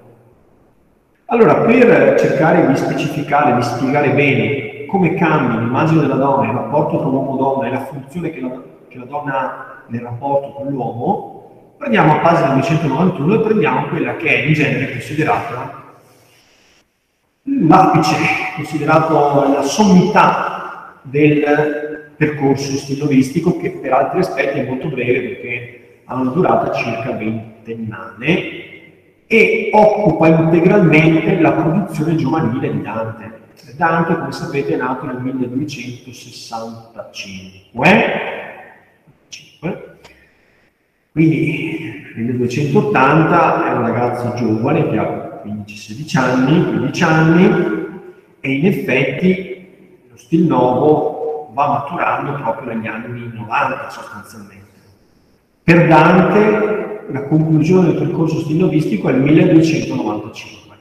Allora, 1.27 1.57
per 1.57 2.19
cercare 2.19 2.67
di 2.67 2.77
specificare, 2.77 3.55
di 3.57 3.63
spiegare 3.63 4.11
bene 4.13 4.87
come 4.87 5.15
cambia 5.15 5.59
l'immagine 5.59 6.01
della 6.03 6.15
donna, 6.15 6.49
il 6.49 6.57
rapporto 6.57 6.99
tra 6.99 7.07
uomo 7.09 7.35
e 7.35 7.39
donna 7.39 7.67
e 7.67 7.71
la 7.71 7.85
funzione 7.85 8.31
che 8.31 8.41
la, 8.41 8.63
che 8.89 8.99
la 8.99 9.05
donna 9.05 9.39
ha 9.39 9.83
nel 9.89 10.03
rapporto 10.03 10.51
con 10.53 10.69
l'uomo, 10.69 11.37
Prendiamo 11.77 12.15
a 12.15 12.19
pagina 12.21 12.55
291 12.55 13.35
e 13.35 13.41
prendiamo 13.41 13.89
quella 13.89 14.17
che 14.17 14.29
è 14.29 14.47
in 14.47 14.55
genere 14.55 14.93
considerata 14.93 15.85
l'apice, 17.43 18.17
considerato 18.57 19.53
la 19.53 19.63
sommità 19.63 20.95
del 21.03 22.13
percorso 22.17 22.73
stilistico 22.79 23.59
che 23.59 23.73
per 23.73 23.93
altri 23.93 24.21
aspetti 24.21 24.59
è 24.61 24.67
molto 24.67 24.89
breve 24.89 25.21
perché 25.21 26.01
ha 26.07 26.15
una 26.15 26.31
durata 26.31 26.73
circa 26.73 27.11
ventennale 27.13 28.66
e 29.27 29.71
occupa 29.73 30.29
integralmente 30.29 31.41
la 31.41 31.53
produzione 31.53 32.15
giovanile 32.15 32.73
di 32.73 32.83
Dante. 32.83 33.41
Dante, 33.77 34.15
come 34.15 34.31
sapete, 34.33 34.75
è 34.75 34.77
nato 34.77 35.07
nel 35.07 35.21
1265. 35.21 38.15
Quindi 41.13 42.05
nel 42.15 42.27
1280 42.27 43.67
è 43.67 43.73
un 43.73 43.81
ragazzo 43.81 44.35
giovane 44.35 44.91
che 44.91 44.99
ha 44.99 45.41
15-16 45.45 46.19
anni, 46.19 46.63
15 46.65 47.05
anni 47.05 47.85
e 48.41 48.53
in 48.53 48.67
effetti 48.67 50.05
lo 50.11 50.17
stil 50.17 50.45
nuovo 50.45 51.51
va 51.55 51.69
maturando 51.69 52.35
proprio 52.35 52.75
negli 52.75 52.87
anni 52.87 53.31
90 53.33 53.89
sostanzialmente. 53.89 54.65
Per 55.63 55.89
Dante 55.89 56.86
la 57.11 57.23
conclusione 57.25 57.93
del 57.93 57.99
percorso 57.99 58.41
stilnovistico 58.41 59.09
è 59.09 59.13
il 59.13 59.21
1295, 59.21 60.77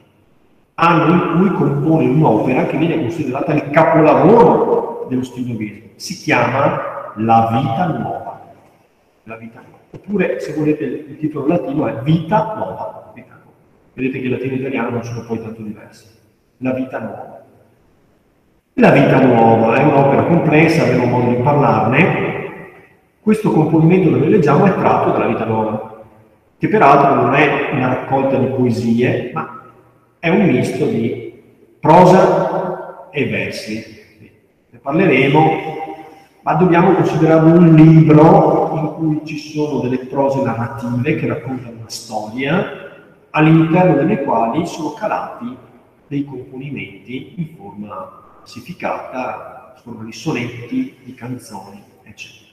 anno 0.74 1.12
in 1.12 1.38
cui 1.38 1.52
compone 1.52 2.08
un'opera 2.08 2.66
che 2.66 2.76
viene 2.76 3.00
considerata 3.00 3.52
il 3.54 3.70
capolavoro 3.70 5.06
dello 5.08 5.22
stilnovismo. 5.22 5.88
Si 5.96 6.14
chiama 6.14 7.12
La 7.16 7.48
vita 7.50 7.86
nuova. 7.86 8.40
La 9.24 9.36
vita 9.36 9.60
nuova. 9.60 9.76
Oppure, 9.90 10.40
se 10.40 10.52
volete, 10.52 10.84
il 10.84 11.18
titolo 11.18 11.46
latino 11.46 11.86
è 11.86 12.02
Vita 12.02 12.54
Nuova. 12.56 13.12
Vedete 13.94 14.18
che 14.18 14.24
il 14.26 14.30
latino 14.30 14.52
e 14.52 14.56
l'italiano 14.56 14.90
non 14.90 15.02
sono 15.04 15.24
poi 15.26 15.40
tanto 15.40 15.62
diversi. 15.62 16.06
La 16.58 16.72
vita 16.72 16.98
nuova. 16.98 17.44
La 18.74 18.90
vita 18.90 19.24
nuova 19.24 19.74
è 19.74 19.82
un'opera 19.84 20.24
complessa, 20.24 20.82
avremo 20.82 21.06
modo 21.06 21.30
di 21.30 21.42
parlarne. 21.42 22.34
Questo 23.22 23.50
componimento 23.50 24.10
che 24.10 24.18
noi 24.18 24.28
leggiamo 24.28 24.66
è 24.66 24.74
tratto 24.74 25.12
dalla 25.12 25.28
vita 25.28 25.46
nuova, 25.46 25.95
che 26.58 26.68
peraltro 26.68 27.14
non 27.14 27.34
è 27.34 27.70
una 27.72 27.88
raccolta 27.88 28.36
di 28.38 28.46
poesie, 28.46 29.30
ma 29.34 29.62
è 30.18 30.28
un 30.28 30.46
misto 30.46 30.86
di 30.86 31.42
prosa 31.80 33.08
e 33.10 33.26
versi. 33.26 34.04
Ne 34.70 34.78
parleremo 34.78 35.84
ma 36.46 36.54
dobbiamo 36.54 36.92
considerarlo 36.92 37.58
un 37.58 37.74
libro 37.74 38.70
in 38.76 38.94
cui 38.94 39.26
ci 39.26 39.36
sono 39.36 39.80
delle 39.80 39.98
prose 40.06 40.40
narrative 40.42 41.16
che 41.16 41.26
raccontano 41.26 41.78
una 41.78 41.88
storia, 41.88 43.02
all'interno 43.30 43.96
delle 43.96 44.22
quali 44.22 44.64
sono 44.64 44.92
calati 44.92 45.56
dei 46.06 46.24
componimenti 46.24 47.32
in 47.38 47.56
forma 47.56 48.36
classificata, 48.38 49.74
forma 49.82 50.04
di 50.04 50.12
sonetti, 50.12 50.94
di 51.02 51.14
canzoni, 51.14 51.82
eccetera. 52.04 52.45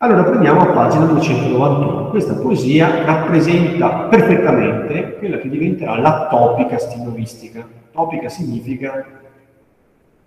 Allora 0.00 0.22
prendiamo 0.22 0.60
a 0.60 0.66
pagina 0.66 1.06
291. 1.06 2.10
Questa 2.10 2.34
poesia 2.34 3.04
rappresenta 3.04 4.02
perfettamente 4.02 5.16
quella 5.18 5.38
che 5.38 5.48
diventerà 5.48 5.98
la 5.98 6.28
topica 6.30 6.78
stinovistica. 6.78 7.66
Topica 7.90 8.28
significa, 8.28 9.04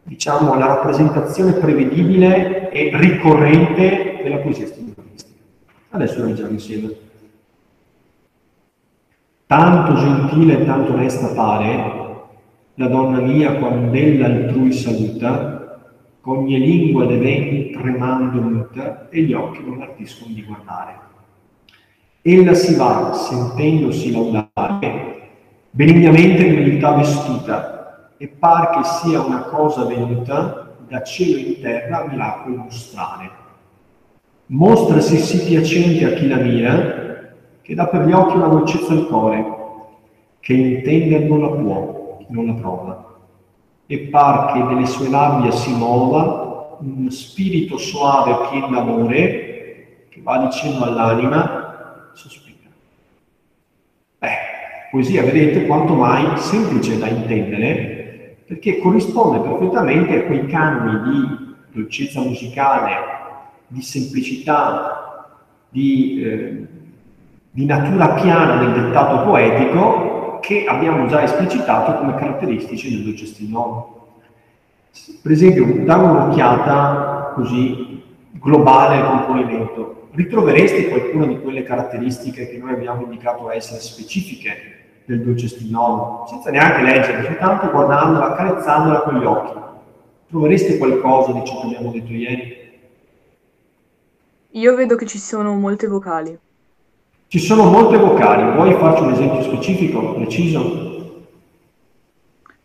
diciamo, 0.04 0.56
la 0.56 0.66
rappresentazione 0.66 1.54
prevedibile 1.54 2.70
e 2.70 2.92
ricorrente 2.96 4.20
della 4.22 4.40
poesia 4.40 4.66
stinovistica. 4.66 5.40
Adesso 5.92 6.20
la 6.20 6.26
leggiamo 6.26 6.50
insieme. 6.50 6.94
Tanto 9.46 9.96
gentile 9.96 10.60
e 10.60 10.66
tanto 10.66 10.92
onesta 10.92 11.28
pare 11.28 12.00
la 12.74 12.88
donna 12.88 13.20
mia 13.22 13.54
quando 13.56 13.94
ella 13.94 14.26
altrui 14.26 14.74
saluta, 14.74 15.61
Cogne 16.22 16.60
lingua 16.60 17.08
de 17.08 17.18
veni 17.18 17.72
tremando 17.72 18.40
muta 18.42 19.10
e 19.10 19.24
gli 19.24 19.34
occhi 19.34 19.64
non 19.66 19.82
artiscono 19.82 20.32
di 20.36 20.44
guardare. 20.44 21.00
Ella 22.22 22.54
si 22.54 22.76
va, 22.76 23.12
sentendosi 23.12 24.12
laudare, 24.12 25.30
benignamente 25.72 26.46
in 26.46 26.60
umiltà 26.60 26.92
vestuta, 26.92 28.12
e 28.20 28.28
par 28.28 28.70
che 28.70 28.84
sia 28.84 29.24
una 29.24 29.46
cosa 29.46 29.86
venuta 29.86 30.76
da 30.88 31.02
cielo 31.02 31.40
in 31.40 31.60
terra 31.60 32.04
a 32.04 32.08
miracolo 32.08 32.56
mostrare. 32.58 33.32
Mostrasi 34.46 35.18
sì 35.18 35.44
piacente 35.44 36.06
a 36.06 36.14
chi 36.14 36.28
la 36.28 36.38
mira, 36.38 37.34
che 37.64 37.74
dà 37.74 37.88
per 37.88 38.06
gli 38.06 38.12
occhi 38.12 38.36
una 38.36 38.48
dolcezza 38.48 38.94
al 38.94 39.08
cuore, 39.08 39.44
che 40.40 40.54
intender 40.54 41.24
non 41.24 41.42
la 41.42 41.50
può, 41.50 42.20
non 42.28 42.46
la 42.46 42.54
prova 42.54 43.11
e 43.92 44.08
par 44.08 44.54
che 44.54 44.66
delle 44.74 44.86
sue 44.86 45.10
labbia 45.10 45.52
si 45.52 45.70
muova 45.74 46.78
un 46.80 47.12
spirito 47.12 47.78
soave 47.78 48.48
pieno 48.50 48.70
d'amore 48.70 50.06
che 50.08 50.22
va 50.22 50.38
dicendo 50.46 50.86
all'anima 50.86 52.10
sospira. 52.14 52.70
Beh, 54.18 54.30
poesia, 54.92 55.24
vedete, 55.24 55.66
quanto 55.66 55.94
mai 55.94 56.38
semplice 56.38 56.98
da 56.98 57.08
intendere, 57.10 58.38
perché 58.48 58.80
corrisponde 58.80 59.40
perfettamente 59.40 60.20
a 60.20 60.26
quei 60.26 60.46
canoni 60.46 61.12
di 61.12 61.56
dolcezza 61.74 62.22
musicale, 62.22 62.96
di 63.68 63.82
semplicità, 63.82 65.36
di, 65.68 66.24
eh, 66.24 66.68
di 67.52 67.66
natura 67.66 68.14
piana 68.14 68.56
del 68.56 68.84
dettato 68.84 69.26
poetico 69.26 70.21
che 70.42 70.66
abbiamo 70.66 71.08
già 71.08 71.24
esplicitato 71.24 71.98
come 71.98 72.16
caratteristici 72.16 72.90
del 72.90 73.06
dolcestino. 73.06 74.00
Per 75.22 75.32
esempio, 75.32 75.86
dare 75.86 76.04
un'occhiata 76.04 77.32
così 77.36 78.04
globale 78.32 78.98
al 78.98 79.08
componimento, 79.08 80.08
ritroveresti 80.12 80.90
qualcuna 80.90 81.28
di 81.28 81.40
quelle 81.40 81.64
caratteristiche 81.64 82.50
che 82.50 82.58
noi 82.58 82.74
abbiamo 82.74 83.04
indicato 83.04 83.50
essere 83.50 83.80
specifiche 83.80 84.80
del 85.06 85.24
dolcestino, 85.24 86.26
senza 86.28 86.50
neanche 86.50 86.82
leggere, 86.82 87.24
soltanto 87.24 87.70
guardandola, 87.70 88.34
accarezzandola 88.34 89.02
con 89.02 89.20
gli 89.20 89.26
occhi. 89.26 89.60
Trovereste 90.28 90.78
qualcosa 90.78 91.32
di 91.32 91.46
ciò 91.46 91.60
che 91.62 91.66
abbiamo 91.68 91.92
detto 91.92 92.12
ieri? 92.12 92.60
Io 94.52 94.76
vedo 94.76 94.96
che 94.96 95.06
ci 95.06 95.18
sono 95.18 95.56
molte 95.56 95.88
vocali. 95.88 96.38
Ci 97.32 97.40
sono 97.40 97.64
molte 97.64 97.96
vocali, 97.96 98.56
vuoi 98.56 98.74
farci 98.74 99.04
un 99.04 99.14
esempio 99.14 99.42
specifico, 99.42 100.16
preciso? 100.16 100.60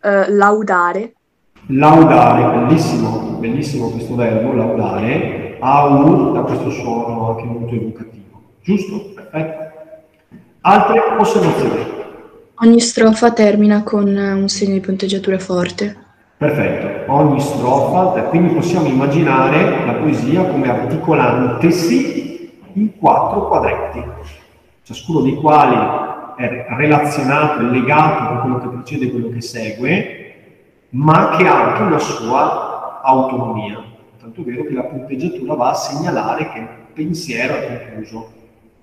Uh, 0.03 0.25
laudare. 0.27 1.13
Laudare, 1.69 2.67
bellissimo, 2.67 3.37
bellissimo 3.39 3.91
questo 3.91 4.17
verbo, 4.17 4.55
laudare, 4.55 5.57
ha 5.61 5.87
un, 5.87 6.33
da 6.33 6.41
questo 6.41 6.71
suono 6.71 7.29
anche 7.29 7.45
molto 7.45 7.75
evocativo. 7.77 8.43
Giusto? 8.61 9.13
Perfetto. 9.15 9.63
Altre 10.63 11.01
osservazioni? 11.17 11.87
Ogni 12.57 12.81
strofa 12.81 13.31
termina 13.31 13.85
con 13.85 14.09
un 14.09 14.49
segno 14.49 14.73
di 14.73 14.81
punteggiatura 14.81 15.39
forte. 15.39 15.97
Perfetto, 16.39 17.13
ogni 17.13 17.39
strofa, 17.39 18.21
quindi 18.23 18.53
possiamo 18.53 18.89
immaginare 18.89 19.87
la 19.87 19.93
poesia 19.93 20.43
come 20.43 20.69
articolantesi 20.69 22.51
in 22.73 22.99
quattro 22.99 23.47
quadretti 23.47 24.16
ciascuno 24.87 25.21
dei 25.23 25.35
quali 25.35 25.75
è 26.37 26.67
relazionato, 26.77 27.59
è 27.59 27.65
legato 27.65 28.27
con 28.29 28.41
quello 28.41 28.59
che 28.61 28.69
precede 28.69 29.07
e 29.07 29.11
quello 29.11 29.31
che 29.31 29.41
segue, 29.41 30.35
ma 30.91 31.37
che 31.37 31.49
ha 31.49 31.65
anche 31.65 31.83
una 31.83 31.99
sua 31.99 33.03
autonomia. 33.03 33.83
Tanto 34.21 34.43
è 34.43 34.45
vero 34.45 34.63
che 34.63 34.75
la 34.75 34.85
punteggiatura 34.85 35.55
va 35.55 35.71
a 35.71 35.75
segnalare 35.75 36.53
che 36.53 36.59
il 36.61 36.69
pensiero 36.93 37.55
è 37.55 37.89
concluso. 37.89 38.33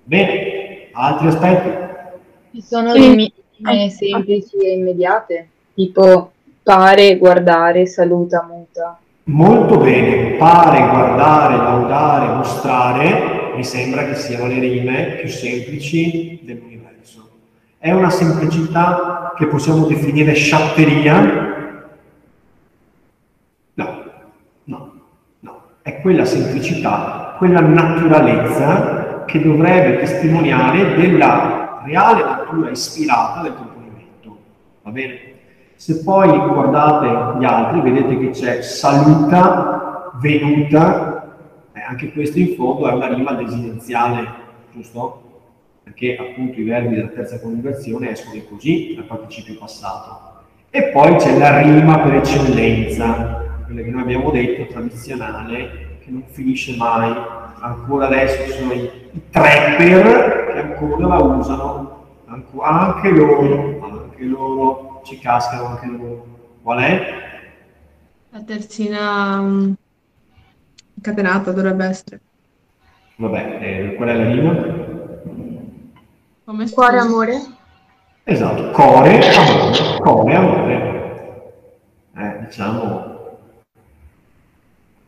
Bene, 0.04 0.89
altri 0.92 1.28
aspetti? 1.28 1.70
Ci 2.52 2.62
sono 2.62 2.92
limiti 2.94 3.42
semplici 3.89 4.58
e 4.58 4.74
immediate, 4.74 5.48
tipo 5.74 6.34
pare, 6.62 7.18
guardare, 7.18 7.86
saluta, 7.86 8.46
muta. 8.46 9.00
Molto 9.26 9.78
bene, 9.78 10.36
pare, 10.36 10.86
guardare, 10.89 11.56
laudare, 11.56 12.36
mostrare 12.36 13.42
mi 13.56 13.63
sembra 13.63 14.06
che 14.06 14.16
siano 14.16 14.48
le 14.48 14.60
rime 14.60 15.18
più 15.22 15.30
semplici 15.30 16.39
dell'universo. 16.44 17.30
È 17.78 17.92
una 17.92 18.10
semplicità 18.10 19.34
che 19.36 19.48
possiamo 19.48 19.86
definire 19.86 20.34
sciatteria? 20.34 21.22
No, 23.74 24.04
no, 24.63 24.94
no. 25.39 25.62
È 25.82 26.02
quella 26.02 26.26
semplicità, 26.26 27.36
quella 27.38 27.60
naturalezza 27.60 29.24
che 29.26 29.42
dovrebbe 29.42 30.00
testimoniare 30.00 30.96
della 30.96 31.82
reale 31.84 32.24
natura 32.24 32.70
ispirata 32.70 33.42
del 33.42 33.56
componimento. 33.56 34.38
Va 34.84 34.92
bene? 34.92 35.32
Se 35.76 36.04
poi 36.04 36.30
guardate 36.30 37.39
gli 37.39 37.44
altri, 37.44 37.82
vedete 37.82 38.18
che 38.18 38.30
c'è 38.30 38.62
saluta, 38.62 40.12
venuta, 40.22 41.12
anche 41.93 42.12
questo 42.12 42.39
in 42.39 42.56
fondo 42.56 42.89
è 42.89 42.93
una 42.93 43.13
rima 43.13 43.34
desidenziale, 43.34 44.27
giusto? 44.71 45.21
Perché 45.84 46.17
appunto 46.17 46.60
i 46.60 46.63
verbi 46.63 46.95
della 46.95 47.10
terza 47.10 47.39
coniugazione 47.39 48.10
escono 48.10 48.41
così 48.49 48.93
dal 48.95 49.06
participio 49.06 49.58
passato. 49.60 50.32
E 50.71 50.86
poi 50.86 51.15
c'è 51.17 51.38
la 51.38 51.62
rima 51.62 51.99
per 51.99 52.15
eccellenza, 52.15 53.62
quella 53.65 53.82
che 53.82 53.89
noi 53.91 54.01
abbiamo 54.01 54.32
detto, 54.32 54.73
tradizionale, 54.73 55.97
che 55.99 56.10
non 56.10 56.23
finisce 56.25 56.75
mai. 56.75 57.13
Ancora 57.60 58.08
adesso 58.08 58.43
ci 58.43 58.51
sono 58.51 58.73
i, 58.73 58.89
i 59.12 59.21
trapper 59.29 60.51
che 60.51 60.60
ancora 60.60 61.08
la 61.08 61.17
usano, 61.21 62.06
anche 62.25 63.10
loro, 63.10 63.79
anche 63.84 64.23
loro 64.23 65.01
ci 65.06 65.19
cascano 65.19 65.67
anche 65.67 65.86
loro. 65.86 66.25
Qual 66.63 66.79
è? 66.79 67.21
La 68.32 68.41
terzina 68.41 69.75
Catenata 71.04 71.52
dovrebbe 71.52 71.86
essere. 71.86 72.22
Vabbè, 73.18 73.60
eh, 73.62 73.96
qual 73.96 74.08
è 74.08 74.16
la 74.16 74.24
rima? 74.24 74.56
Come 76.46 76.70
Cuore 76.70 76.98
amore? 76.98 77.42
Esatto, 78.24 78.72
core 78.72 79.20
amore, 79.20 80.00
core 80.00 80.36
amore. 80.36 81.52
Eh, 82.16 82.46
diciamo... 82.46 83.12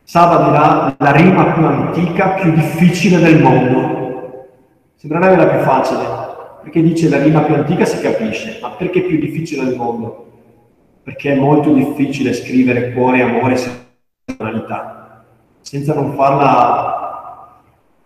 Saba 0.02 0.44
dirà 0.44 0.94
la 0.98 1.12
rima 1.12 1.52
più 1.54 1.64
antica, 1.64 2.28
più 2.34 2.52
difficile 2.52 3.18
del 3.18 3.40
mondo. 3.40 4.48
Sembrerebbe 4.96 5.36
la 5.36 5.46
più 5.46 5.60
facile, 5.60 6.04
perché 6.62 6.82
dice 6.82 7.08
la 7.08 7.22
rima 7.22 7.40
più 7.40 7.54
antica 7.54 7.86
si 7.86 7.98
capisce, 8.02 8.58
ma 8.60 8.70
perché 8.72 9.00
più 9.00 9.18
difficile 9.18 9.64
del 9.64 9.76
mondo? 9.76 10.30
Perché 11.02 11.32
è 11.32 11.36
molto 11.36 11.72
difficile 11.72 12.34
scrivere 12.34 12.92
cuore 12.92 13.22
amore 13.22 13.56
senza 13.56 13.84
personalità 14.26 15.05
senza 15.66 15.94
non 15.94 16.12
farla 16.14 17.58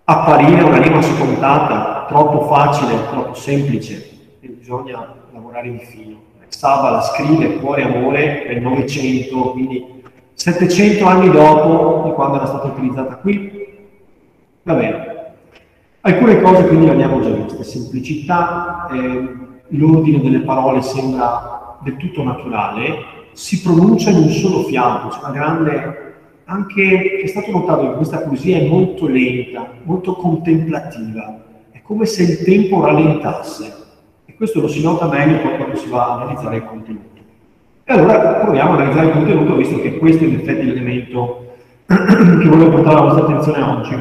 apparire 0.05 0.63
una 0.63 0.81
rima 0.81 1.03
scontata, 1.03 2.07
troppo 2.09 2.47
facile, 2.47 3.07
troppo 3.11 3.35
semplice, 3.35 4.39
e 4.41 4.49
bisogna 4.49 5.15
lavorare 5.31 5.71
di 5.71 5.79
fino. 5.81 6.29
Saba 6.49 6.89
la 6.89 7.03
scrive 7.03 7.59
Cuore 7.59 7.83
Amore 7.83 8.47
nel 8.49 8.63
Novecento, 8.63 9.53
quindi 9.53 10.03
700 10.33 11.05
anni 11.05 11.31
dopo 11.31 12.09
di 12.09 12.15
quando 12.15 12.37
era 12.37 12.47
stata 12.47 12.69
utilizzata 12.69 13.17
qui. 13.17 13.69
Va 14.63 14.75
bene. 14.75 15.35
Alcune 16.01 16.41
cose 16.41 16.67
quindi 16.67 16.87
le 16.87 16.93
abbiamo 16.93 17.21
già 17.21 17.29
viste, 17.29 17.63
semplicità, 17.63 18.89
eh, 18.91 19.37
l'ordine 19.69 20.23
delle 20.23 20.41
parole 20.41 20.81
sembra 20.81 21.77
del 21.83 21.99
tutto 21.99 22.23
naturale, 22.23 23.05
si 23.33 23.61
pronuncia 23.61 24.09
in 24.09 24.17
un 24.17 24.31
solo 24.31 24.63
fiato, 24.63 25.09
c'è 25.09 25.19
una 25.19 25.31
grande 25.31 26.10
anche 26.51 27.21
è 27.23 27.27
stato 27.29 27.53
notato 27.53 27.89
che 27.89 27.97
questa 27.97 28.19
poesia 28.19 28.59
è 28.59 28.67
molto 28.67 29.07
lenta, 29.07 29.73
molto 29.85 30.17
contemplativa, 30.17 31.45
è 31.71 31.81
come 31.81 32.07
se 32.07 32.25
il 32.25 32.43
tempo 32.43 32.85
rallentasse 32.85 33.73
e 34.25 34.35
questo 34.35 34.61
lo 34.61 34.67
si 34.67 34.83
nota 34.83 35.07
meglio 35.07 35.39
quando 35.39 35.77
si 35.77 35.89
va 35.89 36.07
a 36.07 36.13
analizzare 36.15 36.57
il 36.57 36.65
contenuto. 36.65 37.09
E 37.85 37.93
allora 37.93 38.19
proviamo 38.35 38.73
ad 38.73 38.81
analizzare 38.81 39.07
il 39.07 39.13
contenuto, 39.13 39.55
visto 39.55 39.81
che 39.81 39.97
questo 39.99 40.25
è 40.25 40.27
in 40.27 40.41
effetti 40.41 40.67
l'elemento 40.67 41.55
che 41.87 42.49
volevo 42.49 42.71
portare 42.71 42.97
alla 42.97 43.13
vostra 43.13 43.25
attenzione 43.27 43.63
oggi. 43.63 43.95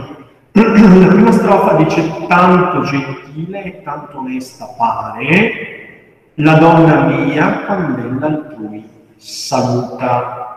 La 1.06 1.08
prima 1.08 1.32
strofa 1.32 1.76
dice 1.76 2.26
tanto 2.28 2.82
gentile 2.82 3.64
e 3.64 3.82
tanto 3.84 4.18
onesta 4.18 4.74
pare 4.76 5.78
la 6.36 6.58
donna 6.58 7.06
mia 7.06 7.60
quando 7.66 8.26
altrui 8.26 8.84
saluta. 9.18 10.49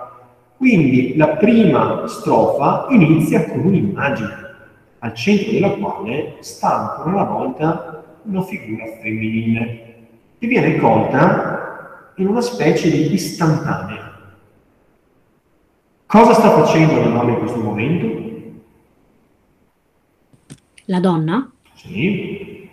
Quindi 0.62 1.16
la 1.16 1.36
prima 1.38 2.06
strofa 2.06 2.86
inizia 2.90 3.50
con 3.50 3.64
un'immagine, 3.66 4.54
al 5.00 5.12
centro 5.12 5.50
della 5.50 5.70
quale 5.72 6.36
sta 6.38 6.94
ancora 7.02 7.10
una 7.16 7.24
volta 7.24 8.04
una 8.22 8.42
figura 8.42 8.84
femminile, 9.00 9.96
che 10.38 10.46
viene 10.46 10.76
colta 10.76 12.12
in 12.18 12.28
una 12.28 12.40
specie 12.40 12.88
di 12.92 13.12
istantanea. 13.12 14.10
Cosa 16.06 16.32
sta 16.34 16.50
facendo 16.52 16.94
la 17.00 17.08
donna 17.08 17.32
in 17.32 17.38
questo 17.40 17.60
momento? 17.60 18.06
La 20.86 21.00
donna? 21.00 21.50
Sì, 21.74 22.70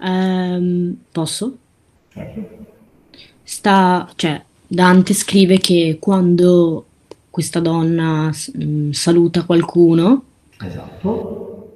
Ehm, 0.00 0.96
posso? 1.12 1.58
certo. 2.08 2.40
Sta, 3.42 4.10
cioè, 4.16 4.44
Dante 4.66 5.14
scrive 5.14 5.58
che 5.58 5.98
quando 6.00 6.89
questa 7.40 7.60
donna 7.60 8.30
mh, 8.54 8.90
saluta 8.90 9.44
qualcuno, 9.46 10.24
Esatto. 10.60 11.70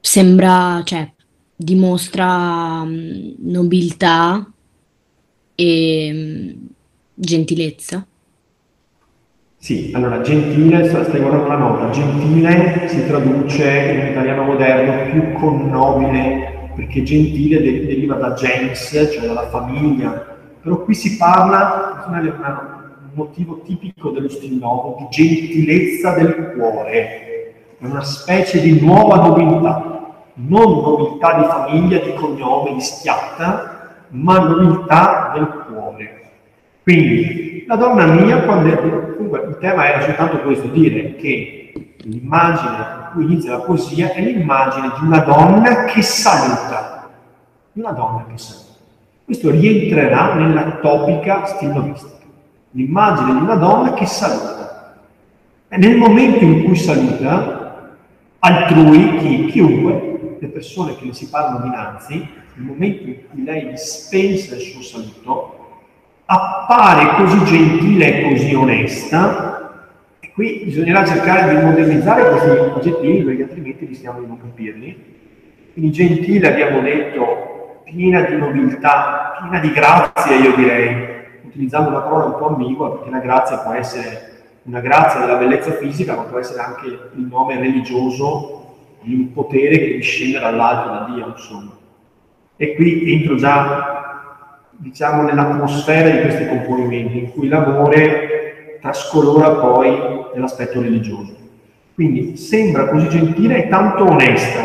sembra, 0.00 0.82
cioè, 0.84 1.12
dimostra 1.54 2.82
mh, 2.84 3.34
nobiltà 3.38 4.44
e 5.56 6.12
mh, 6.12 6.66
gentilezza. 7.14 8.06
Sì, 9.60 9.90
allora 9.92 10.20
gentile, 10.20 10.88
sta- 10.88 11.04
stai 11.04 11.20
guardando 11.20 11.48
la 11.48 11.56
nota, 11.56 11.90
gentile 11.90 12.86
si 12.88 13.04
traduce 13.06 13.64
in 13.66 14.10
italiano 14.10 14.44
moderno 14.44 15.10
più 15.10 15.32
con 15.32 15.68
nobile, 15.68 16.70
perché 16.76 17.02
gentile 17.02 17.60
de- 17.60 17.86
deriva 17.86 18.14
da 18.14 18.34
gens, 18.34 18.88
cioè 19.12 19.26
dalla 19.26 19.48
famiglia, 19.48 20.10
però 20.60 20.84
qui 20.84 20.94
si 20.94 21.16
parla, 21.16 22.04
una- 22.06 22.20
un 22.20 22.77
motivo 23.18 23.60
tipico 23.64 24.10
dello 24.10 24.28
nuovo, 24.58 24.96
di 24.98 25.06
gentilezza 25.10 26.12
del 26.12 26.54
cuore, 26.54 26.90
è 27.78 27.84
una 27.84 28.02
specie 28.02 28.60
di 28.60 28.80
nuova 28.80 29.16
nobiltà, 29.16 30.14
non 30.34 30.80
nobiltà 30.80 31.38
di 31.38 31.44
famiglia, 31.44 31.98
di 31.98 32.14
cognome, 32.14 32.74
di 32.74 32.80
schiatta, 32.80 34.04
ma 34.10 34.38
nobiltà 34.38 35.32
del 35.34 35.64
cuore. 35.66 36.22
Quindi 36.82 37.64
la 37.66 37.76
donna 37.76 38.06
mia, 38.06 38.42
quando 38.44 38.74
comunque 38.76 39.44
il 39.48 39.58
tema 39.60 39.86
era 39.86 40.00
soltanto 40.00 40.40
questo, 40.40 40.68
dire 40.68 41.16
che 41.16 41.72
l'immagine 41.98 42.76
con 42.76 43.10
cui 43.12 43.24
inizia 43.24 43.52
la 43.52 43.60
poesia 43.60 44.12
è 44.12 44.22
l'immagine 44.22 44.90
di 44.98 45.06
una 45.06 45.18
donna 45.20 45.84
che 45.84 46.02
saluta, 46.02 47.10
una 47.74 47.92
donna 47.92 48.24
che 48.30 48.38
saluta. 48.38 48.66
Questo 49.24 49.50
rientrerà 49.50 50.34
nella 50.34 50.78
topica 50.80 51.44
stilistica, 51.44 52.17
l'immagine 52.72 53.32
di 53.32 53.40
una 53.40 53.54
donna 53.54 53.94
che 53.94 54.06
saluta. 54.06 54.96
E 55.68 55.76
nel 55.76 55.96
momento 55.96 56.44
in 56.44 56.64
cui 56.64 56.76
saluta, 56.76 57.96
altrui, 58.38 59.18
chi, 59.18 59.46
chiunque, 59.46 60.36
le 60.38 60.48
persone 60.48 60.96
che 60.96 61.06
le 61.06 61.12
si 61.12 61.28
parlano 61.28 61.64
dinanzi, 61.64 62.14
nel 62.54 62.66
momento 62.66 63.08
in 63.08 63.16
cui 63.28 63.44
lei 63.44 63.68
dispensa 63.70 64.54
il 64.54 64.60
suo 64.60 64.82
saluto, 64.82 65.54
appare 66.24 67.16
così 67.16 67.44
gentile 67.44 68.20
e 68.20 68.30
così 68.30 68.54
onesta, 68.54 69.86
e 70.20 70.30
qui 70.32 70.62
bisognerà 70.64 71.04
cercare 71.04 71.54
di 71.54 71.64
modernizzare 71.64 72.28
questi 72.30 72.48
aggettivi 72.48 73.22
perché 73.22 73.42
altrimenti 73.42 73.86
rischiamo 73.86 74.20
di 74.20 74.26
non 74.26 74.38
capirli. 74.38 75.16
Quindi 75.72 75.92
gentile 75.92 76.48
abbiamo 76.48 76.80
detto 76.80 77.82
piena 77.84 78.22
di 78.22 78.36
nobiltà, 78.36 79.36
piena 79.40 79.58
di 79.60 79.72
grazia 79.72 80.36
io 80.36 80.54
direi, 80.54 81.17
utilizzando 81.48 81.90
una 81.90 82.00
parola 82.00 82.24
un 82.26 82.36
po' 82.36 82.48
ambigua 82.48 82.92
perché 82.92 83.10
la 83.10 83.18
grazia 83.18 83.58
può 83.58 83.72
essere 83.72 84.36
una 84.62 84.80
grazia 84.80 85.20
della 85.20 85.36
bellezza 85.36 85.72
fisica, 85.72 86.14
ma 86.14 86.22
può 86.22 86.38
essere 86.38 86.60
anche 86.60 86.86
il 86.86 87.26
nome 87.26 87.58
religioso 87.58 88.76
di 89.00 89.14
un 89.14 89.32
potere 89.32 89.78
che 89.78 89.94
discende 89.96 90.38
dall'alto 90.38 90.90
da 90.90 91.14
Dio, 91.14 91.26
insomma. 91.28 91.76
E 92.56 92.74
qui 92.74 93.12
entro 93.14 93.36
già, 93.36 94.60
diciamo, 94.72 95.22
nell'atmosfera 95.22 96.10
di 96.10 96.20
questi 96.20 96.46
componimenti, 96.46 97.18
in 97.18 97.30
cui 97.30 97.48
l'amore 97.48 98.78
trascolora 98.80 99.52
poi 99.52 100.26
nell'aspetto 100.34 100.80
religioso. 100.80 101.36
Quindi 101.94 102.36
sembra 102.36 102.88
così 102.88 103.08
gentile 103.08 103.64
e 103.64 103.68
tanto 103.68 104.04
onesta, 104.04 104.60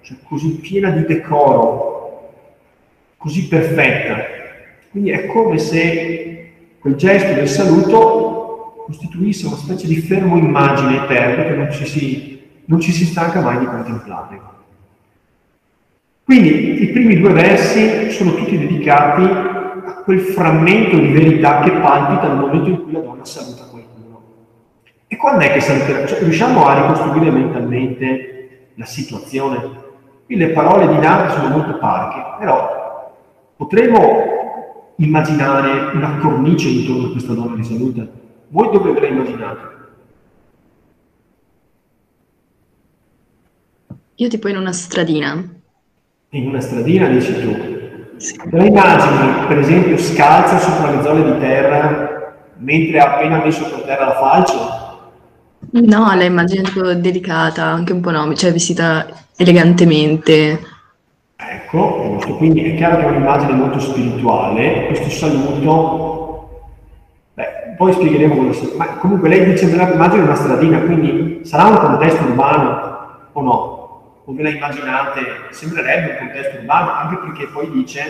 cioè 0.00 0.16
così 0.28 0.58
piena 0.58 0.90
di 0.90 1.04
decoro, 1.04 2.32
così 3.16 3.46
perfetta. 3.46 4.35
Quindi 4.96 5.12
è 5.12 5.26
come 5.26 5.58
se 5.58 6.52
quel 6.78 6.94
gesto 6.94 7.34
del 7.34 7.48
saluto 7.48 8.84
costituisse 8.86 9.46
una 9.46 9.56
specie 9.56 9.86
di 9.86 9.96
fermo 9.96 10.38
immagine 10.38 11.04
eterna 11.04 11.44
che 11.44 11.54
non 11.54 11.70
ci 11.70 11.84
si, 11.84 12.42
non 12.64 12.80
ci 12.80 12.92
si 12.92 13.04
stanca 13.04 13.42
mai 13.42 13.58
di 13.58 13.66
contemplare. 13.66 14.40
Quindi 16.24 16.82
i 16.82 16.86
primi 16.92 17.20
due 17.20 17.34
versi 17.34 18.10
sono 18.10 18.36
tutti 18.36 18.56
dedicati 18.56 19.22
a 19.22 20.00
quel 20.02 20.20
frammento 20.20 20.96
di 20.96 21.08
verità 21.08 21.60
che 21.60 21.72
palpita 21.72 22.28
nel 22.28 22.38
momento 22.38 22.70
in 22.70 22.82
cui 22.82 22.92
la 22.92 23.00
donna 23.00 23.24
saluta 23.26 23.64
qualcuno. 23.64 24.22
E 25.08 25.16
quando 25.18 25.44
è 25.44 25.52
che 25.52 25.60
saluterà? 25.60 26.06
Cioè, 26.06 26.20
riusciamo 26.20 26.64
a 26.64 26.80
ricostruire 26.80 27.30
mentalmente 27.30 28.70
la 28.76 28.86
situazione? 28.86 29.58
Qui 30.24 30.36
le 30.36 30.48
parole 30.52 30.88
di 30.88 30.98
Dante 31.00 31.34
sono 31.34 31.48
molto 31.48 31.76
parche, 31.76 32.38
però 32.38 33.12
potremmo 33.56 34.36
immaginare 34.96 35.96
una 35.96 36.18
cornice 36.18 36.68
intorno 36.68 37.08
a 37.08 37.10
questa 37.10 37.34
donna 37.34 37.56
che 37.56 37.64
saluta? 37.64 38.06
Voi 38.48 38.70
dove 38.70 38.92
ve 38.92 39.00
la 39.00 39.06
immaginate? 39.06 39.74
Io 44.14 44.28
tipo 44.28 44.48
in 44.48 44.56
una 44.56 44.72
stradina. 44.72 45.44
In 46.30 46.48
una 46.48 46.60
stradina, 46.60 47.08
dici 47.08 47.32
tu. 47.40 47.74
Te 48.16 48.56
la 48.56 48.64
immagini, 48.64 49.46
per 49.46 49.58
esempio, 49.58 49.98
scalza 49.98 50.58
sopra 50.58 50.90
le 50.90 51.02
zone 51.02 51.32
di 51.32 51.38
terra 51.38 52.16
mentre 52.58 52.98
ha 52.98 53.14
appena 53.14 53.44
messo 53.44 53.68
per 53.68 53.82
terra 53.82 54.06
la 54.06 54.14
falce? 54.14 54.54
No, 55.72 56.14
la 56.14 56.24
immagine 56.24 56.62
tipo 56.62 56.94
delicata, 56.94 57.64
anche 57.64 57.92
un 57.92 58.00
po' 58.00 58.10
no, 58.10 58.32
cioè 58.34 58.52
vestita 58.52 59.06
elegantemente. 59.36 60.60
Ecco, 61.38 62.18
quindi 62.38 62.72
è 62.72 62.76
chiaro 62.76 62.96
che 62.96 63.04
è 63.04 63.08
un'immagine 63.08 63.52
molto 63.52 63.78
spirituale, 63.78 64.86
questo 64.86 65.10
saluto, 65.10 66.48
beh, 67.34 67.74
poi 67.76 67.92
spiegheremo 67.92 68.36
cosa 68.36 68.52
sia, 68.54 68.74
ma 68.78 68.86
comunque 68.96 69.28
lei 69.28 69.44
dice 69.44 69.66
me 69.66 69.76
la 69.76 69.92
immagine 69.92 70.22
una 70.22 70.34
stradina, 70.34 70.80
quindi 70.80 71.44
sarà 71.44 71.64
un 71.64 71.76
contesto 71.76 72.24
urbano 72.24 73.06
o 73.32 73.42
no? 73.42 73.74
O 74.24 74.32
ve 74.32 74.42
la 74.44 74.48
immaginate, 74.48 75.20
sembrerebbe 75.50 76.12
un 76.12 76.16
contesto 76.26 76.56
urbano, 76.58 76.90
anche 76.90 77.16
perché 77.16 77.46
poi 77.52 77.70
dice 77.70 78.02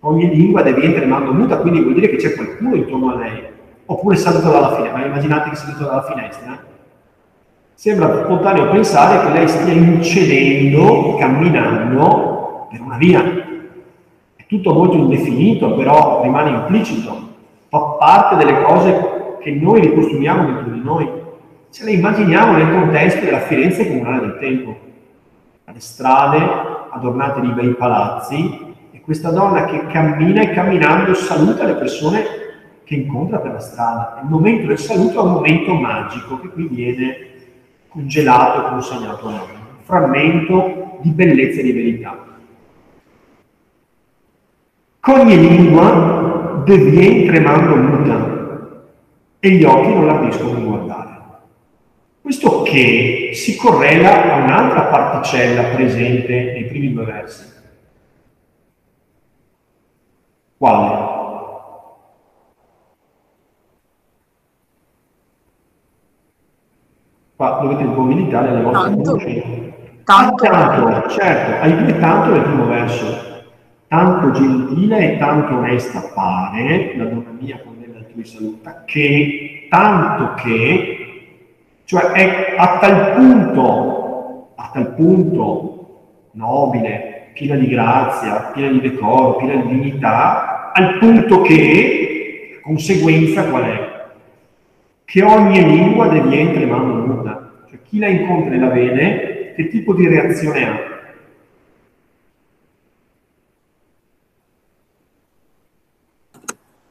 ogni 0.00 0.34
lingua 0.34 0.62
devi 0.62 0.94
tremando 0.94 1.34
muta, 1.34 1.58
quindi 1.58 1.82
vuol 1.82 1.94
dire 1.94 2.08
che 2.08 2.16
c'è 2.16 2.32
qualcuno 2.32 2.76
intorno 2.76 3.12
a 3.12 3.16
lei, 3.18 3.42
oppure 3.84 4.16
saluta 4.16 4.48
dalla 4.48 4.74
finestra, 4.74 4.98
ma 4.98 5.04
immaginate 5.04 5.50
che 5.50 5.56
saluta 5.56 5.84
dalla 5.84 6.02
finestra? 6.04 6.58
Sembra 7.74 8.24
spontaneo 8.24 8.70
pensare 8.70 9.26
che 9.26 9.32
lei 9.38 9.46
stia 9.46 9.72
incedendo, 9.72 11.16
camminando 11.16 12.36
per 12.70 12.80
una 12.80 12.96
via. 12.96 13.22
È 14.36 14.44
tutto 14.46 14.72
molto 14.72 14.96
indefinito, 14.96 15.74
però 15.74 16.22
rimane 16.22 16.50
implicito. 16.50 17.26
Fa 17.68 17.78
parte 17.98 18.36
delle 18.36 18.62
cose 18.62 19.36
che 19.40 19.50
noi 19.52 19.80
ricostruiamo 19.80 20.44
dentro 20.44 20.72
di 20.72 20.80
noi. 20.82 21.10
Ce 21.70 21.84
le 21.84 21.92
immaginiamo 21.92 22.52
nel 22.52 22.70
contesto 22.70 23.24
della 23.24 23.40
Firenze 23.40 23.86
comunale 23.86 24.20
del 24.20 24.38
tempo. 24.38 24.76
Le 25.64 25.80
strade 25.80 26.38
adornate 26.90 27.40
di 27.40 27.48
bei 27.48 27.74
palazzi 27.74 28.74
e 28.90 29.00
questa 29.00 29.30
donna 29.30 29.66
che 29.66 29.86
cammina 29.86 30.40
e 30.40 30.50
camminando 30.50 31.12
saluta 31.14 31.64
le 31.64 31.74
persone 31.74 32.24
che 32.84 32.94
incontra 32.94 33.38
per 33.38 33.52
la 33.52 33.60
strada. 33.60 34.18
Il 34.22 34.30
momento 34.30 34.66
del 34.66 34.78
saluto 34.78 35.20
è 35.20 35.22
un 35.22 35.32
momento 35.32 35.74
magico 35.74 36.40
che 36.40 36.48
qui 36.48 36.68
viene 36.68 37.16
congelato 37.88 38.66
e 38.66 38.70
consegnato 38.70 39.28
a 39.28 39.30
noi, 39.30 39.40
un 39.40 39.82
frammento 39.82 40.98
di 41.02 41.10
bellezza 41.10 41.60
e 41.60 41.64
di 41.64 41.72
verità 41.72 42.27
ogni 45.10 45.38
lingua 45.38 46.62
devien 46.64 47.26
tremando 47.26 47.76
muta 47.76 48.36
e 49.40 49.50
gli 49.50 49.64
occhi 49.64 49.88
non 49.88 50.06
l'ardiscono 50.06 50.60
guardare. 50.60 51.16
Questo 52.20 52.62
che 52.62 53.30
si 53.32 53.56
correla 53.56 54.34
a 54.34 54.36
un'altra 54.42 54.82
particella 54.84 55.62
presente 55.74 56.52
nei 56.52 56.64
primi 56.64 56.92
due 56.92 57.04
versi. 57.04 57.56
Quale? 60.58 61.16
Qua 67.36 67.60
dovete 67.62 67.84
mobilitare 67.84 68.50
le 68.52 68.62
vostre 68.62 68.88
tanto. 68.90 69.10
conoscenze. 69.10 69.76
Tanto. 70.04 70.44
Ah, 70.44 70.48
tanto, 70.48 71.08
certo, 71.10 71.62
hai 71.62 71.84
due 71.84 71.98
tanto 71.98 72.30
nel 72.30 72.42
primo 72.42 72.66
verso 72.66 73.27
Tanto 73.88 74.32
gentile 74.32 75.14
e 75.14 75.16
tanto 75.16 75.56
onesta 75.56 76.10
pare, 76.14 76.92
la 76.96 77.04
donna 77.04 77.30
mia 77.40 77.58
con 77.64 77.76
della 77.80 78.04
tua 78.04 78.22
saluta, 78.22 78.82
che 78.84 79.66
tanto 79.70 80.34
che, 80.34 81.22
cioè 81.84 82.12
è 82.12 82.54
a 82.58 82.78
tal 82.80 83.14
punto, 83.14 84.52
a 84.56 84.70
tal 84.74 84.94
punto 84.94 86.28
nobile, 86.32 87.30
piena 87.32 87.54
di 87.54 87.66
grazia, 87.66 88.50
piena 88.52 88.72
di 88.72 88.80
decoro, 88.80 89.36
piena 89.36 89.62
di 89.62 89.68
dignità, 89.68 90.72
al 90.72 90.98
punto 90.98 91.40
che, 91.40 92.60
conseguenza 92.62 93.48
qual 93.48 93.62
è? 93.62 94.06
Che 95.06 95.22
ogni 95.22 95.64
lingua 95.64 96.08
deviene 96.08 96.52
tremando 96.52 97.06
muta. 97.06 97.64
Cioè 97.70 97.78
chi 97.82 97.98
la 97.98 98.08
incontra 98.08 98.54
e 98.54 98.58
la 98.58 98.68
vede, 98.68 99.54
che 99.56 99.68
tipo 99.68 99.94
di 99.94 100.06
reazione 100.06 100.68
ha? 100.68 100.97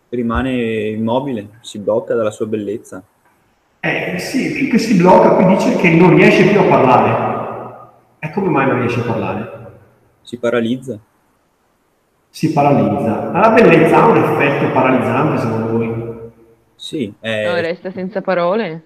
Rimane 0.09 0.51
immobile, 0.89 1.57
si 1.61 1.79
blocca 1.79 2.13
dalla 2.15 2.31
sua 2.31 2.45
bellezza. 2.45 3.03
Eh 3.79 4.15
sì, 4.19 4.51
più 4.53 4.69
che 4.69 4.77
si 4.77 4.95
blocca, 4.95 5.31
qui 5.35 5.45
dice 5.55 5.75
che 5.75 5.89
non 5.91 6.15
riesce 6.15 6.47
più 6.47 6.59
a 6.59 6.63
parlare. 6.63 7.35
E 8.19 8.31
come 8.31 8.49
mai 8.49 8.67
non 8.67 8.79
riesce 8.79 9.01
a 9.01 9.03
parlare? 9.03 9.51
Si 10.21 10.37
paralizza. 10.39 10.99
Si 12.29 12.51
paralizza. 12.51 13.29
Ma 13.31 13.39
la 13.39 13.49
bellezza 13.51 13.97
ha 14.03 14.07
un 14.07 14.17
effetto 14.17 14.71
paralizzante 14.71 15.37
secondo 15.41 15.67
voi? 15.71 16.05
Sì, 16.75 17.07
No, 17.07 17.55
è, 17.55 17.61
resta 17.61 17.91
senza 17.91 18.21
parole. 18.21 18.83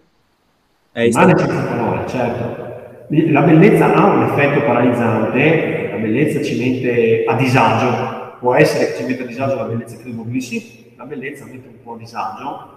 è 0.91 1.03
Rimane 1.03 1.38
senza 1.38 1.63
parole, 1.63 2.07
certo. 2.07 2.69
La 3.10 3.41
bellezza 3.41 3.93
ha 3.93 4.05
un 4.05 4.23
effetto 4.23 4.62
paralizzante, 4.65 5.89
la 5.91 5.97
bellezza 5.97 6.41
ci 6.41 6.57
mette 6.57 7.23
a 7.25 7.36
disagio, 7.36 8.38
può 8.39 8.55
essere 8.55 8.88
che 8.88 8.95
ci 8.97 9.03
metta 9.05 9.23
a 9.23 9.25
disagio 9.27 9.55
la 9.55 9.65
bellezza, 9.65 9.97
credo 9.97 10.23
di 10.25 10.39
sì, 10.41 10.90
la 11.02 11.08
bellezza 11.08 11.46
mette 11.46 11.68
un 11.68 11.82
po' 11.84 11.94
a 11.94 11.98
disagio. 11.98 12.70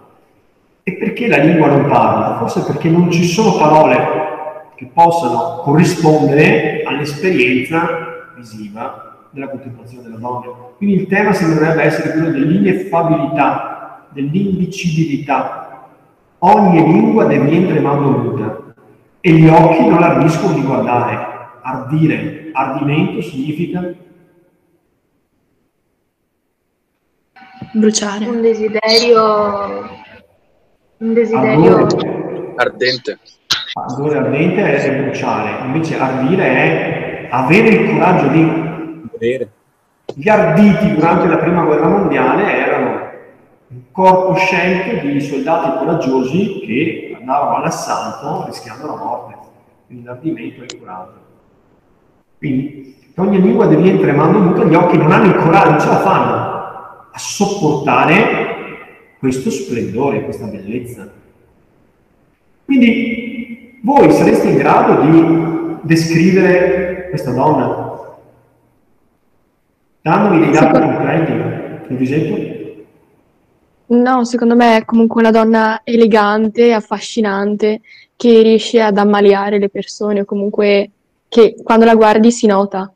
E 0.81 0.93
perché 0.93 1.27
la 1.27 1.37
lingua 1.37 1.67
non 1.67 1.85
parla? 1.87 2.37
Forse 2.39 2.63
perché 2.63 2.89
non 2.89 3.11
ci 3.11 3.23
sono 3.23 3.55
parole 3.55 3.97
che 4.75 4.89
possano 4.91 5.61
corrispondere 5.61 6.81
all'esperienza 6.83 8.31
visiva 8.35 9.27
della 9.29 9.47
contemplazione 9.47 10.03
della 10.03 10.17
donna. 10.17 10.47
Quindi 10.77 11.01
il 11.01 11.07
tema 11.07 11.33
sembrerebbe 11.33 11.83
essere 11.83 12.13
quello 12.13 12.31
dell'ineffabilità, 12.31 14.07
dell'indicibilità. 14.09 15.89
Ogni 16.39 16.83
lingua 16.83 17.25
diviene 17.25 17.67
tremando 17.67 18.09
muta 18.09 18.63
e 19.21 19.31
gli 19.33 19.47
occhi 19.47 19.87
non 19.87 20.01
ardiscono 20.01 20.53
di 20.55 20.63
guardare. 20.63 21.33
Ardire, 21.61 22.49
ardimento 22.53 23.21
significa 23.21 23.93
Bruciare. 27.71 28.25
Un 28.27 28.41
desiderio... 28.41 30.03
Un 30.97 31.13
desiderio... 31.13 31.75
ardore. 31.77 32.53
Ardente. 32.55 33.19
Ardore 33.73 34.17
ardente 34.17 34.63
è 34.63 35.01
bruciare, 35.01 35.65
invece 35.65 35.99
ardire 35.99 36.45
è 36.45 37.27
avere 37.29 37.67
il 37.67 37.89
coraggio 37.89 38.27
di 38.27 39.09
volere. 39.11 39.49
Gli 40.13 40.29
arditi 40.29 40.93
durante 40.93 41.27
la 41.27 41.37
prima 41.37 41.63
guerra 41.65 41.87
mondiale 41.87 42.55
erano 42.55 43.09
un 43.67 43.81
corpo 43.91 44.35
scelto 44.35 45.05
di 45.05 45.19
soldati 45.19 45.77
coraggiosi 45.77 46.61
che 46.65 47.17
andavano 47.19 47.57
all'assalto 47.57 48.45
rischiando 48.45 48.85
la 48.85 48.95
morte. 48.95 49.35
Quindi 49.87 50.05
l'ardimento 50.05 50.61
è 50.61 50.63
il 50.63 50.79
coraggio. 50.79 51.19
Quindi 52.37 52.95
ogni 53.17 53.41
lingua 53.41 53.67
diviene 53.67 53.99
tremando 53.99 54.39
muta, 54.39 54.63
gli 54.63 54.75
occhi 54.75 54.97
non 54.97 55.11
hanno 55.11 55.25
il 55.25 55.35
coraggio, 55.35 55.69
non 55.71 55.79
ce 55.79 55.87
la 55.87 55.99
fanno 55.99 56.44
a 57.15 57.17
sopportare 57.17 59.15
questo 59.19 59.49
splendore, 59.49 60.25
questa 60.25 60.47
bellezza. 60.47 61.09
Quindi 62.65 63.79
voi 63.81 64.11
sareste 64.11 64.49
in 64.49 64.57
grado 64.57 65.01
di 65.01 65.77
descrivere 65.83 67.07
questa 67.09 67.31
donna 67.31 67.93
dandomi 70.01 70.39
dei 70.39 70.51
dati 70.51 70.65
Secondo- 70.65 70.85
concreti, 70.87 71.31
per 71.87 72.01
esempio? 72.01 72.53
No, 73.87 74.25
secondo 74.25 74.55
me 74.55 74.77
è 74.77 74.85
comunque 74.85 75.21
una 75.21 75.31
donna 75.31 75.81
elegante, 75.83 76.73
affascinante, 76.73 77.81
che 78.15 78.41
riesce 78.41 78.81
ad 78.81 78.97
ammaliare 78.97 79.57
le 79.57 79.69
persone, 79.69 80.21
o 80.21 80.25
comunque 80.25 80.91
che 81.27 81.55
quando 81.63 81.85
la 81.85 81.95
guardi 81.95 82.31
si 82.31 82.45
nota. 82.45 82.91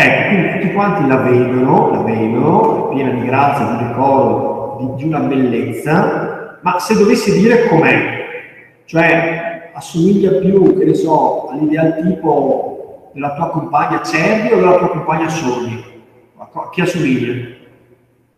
Ecco, 0.00 0.28
quindi 0.28 0.52
tutti 0.52 0.72
quanti 0.74 1.08
la 1.08 1.16
vedono, 1.16 1.90
la 1.90 2.02
vedono, 2.02 2.88
piena 2.90 3.10
di 3.10 3.26
grazia, 3.26 3.64
di 3.64 3.84
decoro, 3.84 4.76
di, 4.78 5.02
di 5.02 5.08
una 5.08 5.18
bellezza, 5.18 6.58
ma 6.60 6.78
se 6.78 6.94
dovessi 6.94 7.36
dire 7.36 7.66
com'è, 7.66 7.96
cioè 8.84 9.70
assomiglia 9.74 10.38
più, 10.38 10.78
che 10.78 10.84
ne 10.84 10.94
so, 10.94 11.48
all'ideal 11.48 11.94
della 13.12 13.34
tua 13.34 13.50
compagna 13.50 14.00
Cervi 14.02 14.52
o 14.52 14.56
della 14.56 14.76
tua 14.78 14.90
compagna 14.90 15.26
a 15.26 16.70
chi 16.70 16.80
assomiglia? 16.80 17.56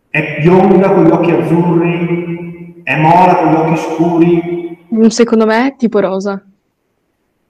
È 0.09 0.39
bionda 0.41 0.91
con 0.91 1.05
gli 1.05 1.11
occhi 1.11 1.29
azzurri? 1.29 2.81
È 2.83 2.95
mora 2.99 3.35
con 3.35 3.51
gli 3.51 3.55
occhi 3.55 3.77
scuri? 3.77 4.77
Mm, 4.95 5.05
Secondo 5.05 5.45
me 5.45 5.67
è 5.67 5.75
tipo 5.75 5.99
rosa. 5.99 6.43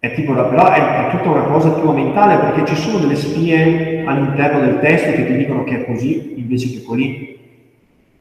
È 0.03 0.15
tipo, 0.15 0.33
però 0.33 0.71
è, 0.71 1.09
è 1.09 1.11
tutta 1.11 1.29
una 1.29 1.43
cosa 1.43 1.73
tua 1.73 1.93
mentale 1.93 2.35
perché 2.37 2.73
ci 2.73 2.75
sono 2.75 2.97
delle 2.97 3.15
spie 3.15 4.03
all'interno 4.03 4.61
del 4.61 4.79
testo 4.79 5.11
che 5.11 5.27
ti 5.27 5.37
dicono 5.37 5.63
che 5.63 5.79
è 5.79 5.85
così 5.85 6.39
invece 6.39 6.71
che 6.71 6.81
così. 6.81 7.37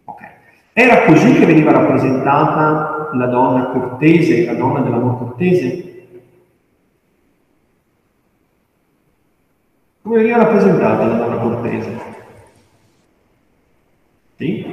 Ok. 0.04 0.20
Era 0.74 1.04
così 1.04 1.32
che 1.32 1.46
veniva 1.46 1.72
rappresentata 1.72 3.08
la 3.14 3.26
donna 3.28 3.64
cortese, 3.68 4.44
la 4.44 4.52
donna 4.56 4.80
dell'amor 4.80 5.16
cortese? 5.16 6.04
Come 10.02 10.16
veniva 10.16 10.36
rappresentata 10.36 11.06
la 11.06 11.16
donna 11.16 11.36
cortese? 11.36 11.98
Sì? 14.36 14.66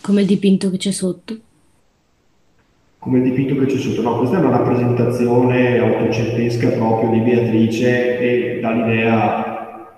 Come 0.00 0.20
il 0.20 0.26
dipinto 0.28 0.70
che 0.70 0.76
c'è 0.76 0.92
sotto. 0.92 1.36
Come 3.02 3.18
il 3.18 3.24
dipinto 3.24 3.56
che 3.56 3.66
c'è 3.66 3.78
sotto. 3.78 4.00
No, 4.00 4.18
questa 4.18 4.36
è 4.36 4.38
una 4.38 4.58
rappresentazione 4.58 5.76
autocentesca 5.80 6.68
proprio 6.68 7.10
di 7.10 7.18
Beatrice 7.18 8.18
e 8.18 8.60
dà 8.60 8.70
l'idea 8.70 9.90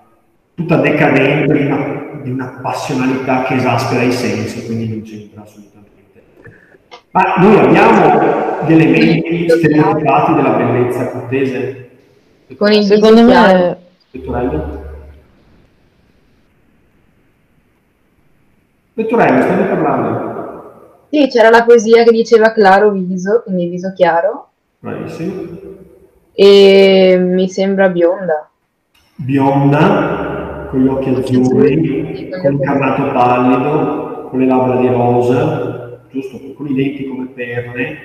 tutta 0.55 0.77
decadente 0.77 1.53
di 1.53 1.65
una, 1.65 2.19
di 2.23 2.31
una 2.31 2.59
passionalità 2.63 3.43
che 3.43 3.55
esaspera 3.57 4.01
i 4.01 4.11
sensi, 4.11 4.65
quindi 4.65 4.89
non 4.89 5.03
c'entra 5.03 5.43
assolutamente. 5.43 6.23
Ma 7.11 7.35
noi 7.37 7.59
abbiamo 7.59 8.65
gli 8.65 8.73
elementi 8.73 9.49
stereotipati 9.49 10.33
della 10.33 10.53
bellezza 10.53 11.11
cortese? 11.11 11.89
Con 12.57 12.71
il 12.71 12.83
Secondo 12.85 13.23
me, 13.23 13.77
Vettorello? 14.09 14.83
Vettorello, 18.95 19.41
stavi 19.43 19.63
parlando? 19.67 20.34
Sì, 21.15 21.29
c'era 21.29 21.49
la 21.49 21.63
poesia 21.63 22.03
che 22.03 22.11
diceva 22.11 22.51
claro 22.51 22.91
viso, 22.91 23.41
quindi 23.45 23.69
viso 23.69 23.93
chiaro, 23.93 24.49
Bravissimo. 24.79 25.47
e 26.33 27.17
mi 27.17 27.47
sembra 27.47 27.87
bionda. 27.87 28.49
bionda, 29.15 30.67
con 30.69 30.81
gli 30.81 30.87
occhi 30.89 31.09
azzurri, 31.11 32.31
con 32.41 32.53
il 32.55 32.59
carnato 32.59 33.13
pallido, 33.13 34.27
con 34.29 34.39
le 34.39 34.45
labbra 34.45 34.75
di 34.75 34.87
rosa, 34.87 36.01
giusto, 36.11 36.37
con 36.53 36.67
i 36.67 36.73
denti 36.73 37.07
come 37.07 37.27
perle, 37.27 37.97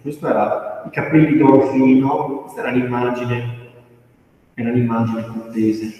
questo 0.00 0.26
era 0.26 0.82
i 0.86 0.90
capelli 0.90 1.36
d'oro 1.36 1.60
fino, 1.72 2.40
questa 2.44 2.60
era 2.62 2.70
l'immagine, 2.70 3.44
era 4.54 4.70
l'immagine 4.70 5.26
cortese. 5.26 5.92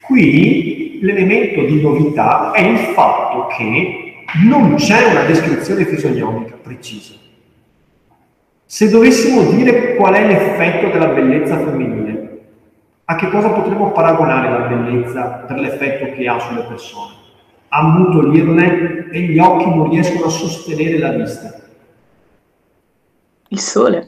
Qui 0.00 1.00
l'elemento 1.02 1.60
di 1.66 1.82
novità 1.82 2.52
è 2.52 2.62
il 2.62 2.78
fatto 2.94 3.48
che 3.54 4.09
non 4.44 4.74
c'è 4.76 5.10
una 5.10 5.24
descrizione 5.24 5.84
fisionomica 5.84 6.56
precisa. 6.62 7.14
Se 8.64 8.88
dovessimo 8.88 9.50
dire 9.50 9.96
qual 9.96 10.14
è 10.14 10.26
l'effetto 10.26 10.90
della 10.90 11.08
bellezza 11.08 11.56
femminile, 11.58 12.40
a 13.06 13.16
che 13.16 13.28
cosa 13.28 13.48
potremmo 13.48 13.90
paragonare 13.90 14.50
la 14.50 14.66
bellezza 14.68 15.44
per 15.46 15.58
l'effetto 15.58 16.14
che 16.14 16.28
ha 16.28 16.38
sulle 16.38 16.62
persone? 16.62 17.14
Ammutolirle 17.68 19.08
e 19.10 19.20
gli 19.22 19.38
occhi 19.38 19.68
non 19.68 19.90
riescono 19.90 20.26
a 20.26 20.30
sostenere 20.30 20.98
la 20.98 21.10
vista. 21.10 21.52
Il 23.48 23.58
sole. 23.58 24.06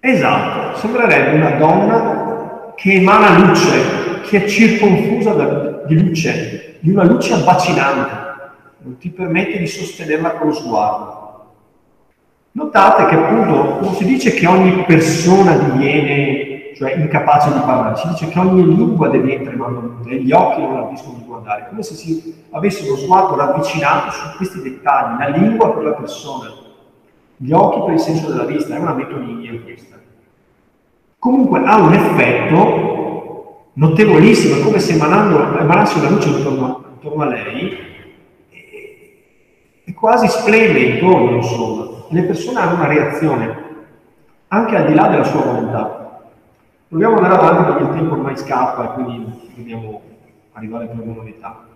Esatto, 0.00 0.76
sembrerebbe 0.78 1.36
una 1.36 1.50
donna 1.52 2.72
che 2.76 2.92
emana 2.92 3.38
luce, 3.38 4.20
che 4.28 4.44
è 4.44 4.46
circonfusa 4.46 5.32
da- 5.32 5.82
di 5.86 5.98
luce, 5.98 6.76
di 6.80 6.90
una 6.90 7.04
luce 7.04 7.32
abbacinante, 7.32 8.25
non 8.86 8.98
ti 8.98 9.10
permette 9.10 9.58
di 9.58 9.66
sostenerla 9.66 10.34
con 10.34 10.46
lo 10.46 10.54
sguardo. 10.54 11.24
Notate 12.52 13.06
che 13.06 13.16
appunto 13.16 13.80
non 13.80 13.94
si 13.94 14.04
dice 14.04 14.32
che 14.32 14.46
ogni 14.46 14.84
persona 14.84 15.56
diviene, 15.56 16.72
cioè 16.76 16.94
incapace 16.94 17.52
di 17.52 17.58
parlare, 17.58 17.96
si 17.96 18.08
dice 18.08 18.28
che 18.28 18.38
ogni 18.38 18.64
lingua 18.64 19.08
diviene 19.08 19.44
tremando 19.44 20.08
e 20.08 20.22
gli 20.22 20.30
occhi 20.30 20.60
non 20.60 20.74
la 20.74 20.86
riescono 20.86 21.18
a 21.18 21.26
guardare, 21.26 21.66
come 21.68 21.82
se 21.82 21.94
si 21.94 22.44
avesse 22.52 22.86
uno 22.86 22.96
sguardo 22.96 23.34
ravvicinato 23.34 24.12
su 24.12 24.36
questi 24.36 24.62
dettagli, 24.62 25.18
la 25.18 25.28
lingua 25.36 25.74
per 25.74 25.82
la 25.82 25.92
persona, 25.92 26.54
gli 27.36 27.50
occhi 27.50 27.80
per 27.84 27.94
il 27.94 28.00
senso 28.00 28.30
della 28.30 28.44
vista, 28.44 28.76
è 28.76 28.78
una 28.78 28.94
metonimia 28.94 29.60
questa. 29.62 29.96
Comunque 31.18 31.60
ha 31.64 31.76
un 31.76 31.92
effetto 31.92 33.64
notevolissimo, 33.72 34.62
come 34.62 34.78
se 34.78 34.94
emanando, 34.94 35.58
emanasse 35.58 35.98
una 35.98 36.10
luce 36.10 36.28
intorno, 36.28 36.84
intorno 36.94 37.22
a 37.24 37.26
lei 37.26 37.85
e 39.88 39.94
quasi 39.94 40.26
splende 40.26 40.80
intorno, 40.80 41.36
insomma 41.36 41.86
le 42.08 42.22
persone 42.22 42.58
hanno 42.58 42.74
una 42.74 42.88
reazione, 42.88 43.64
anche 44.48 44.76
al 44.76 44.86
di 44.86 44.94
là 44.94 45.06
della 45.06 45.22
sua 45.22 45.42
volontà. 45.42 46.22
Proviamo 46.88 47.16
ad 47.16 47.22
andare 47.22 47.40
avanti 47.40 47.70
perché 47.70 47.82
il 47.84 47.98
tempo 47.98 48.14
ormai 48.14 48.36
scappa 48.36 48.84
e 48.84 48.94
quindi 48.94 49.52
dobbiamo 49.54 50.00
arrivare 50.54 50.86
per 50.86 50.96
novità. 51.04 51.66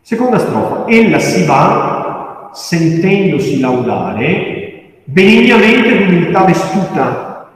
Seconda 0.00 0.38
strofa. 0.38 0.86
Ella 0.88 1.18
si 1.18 1.44
va 1.44 2.50
sentendosi 2.54 3.60
laudare 3.60 5.00
benignamente 5.04 5.98
d'umiltà 5.98 6.44
vestuta. 6.44 7.50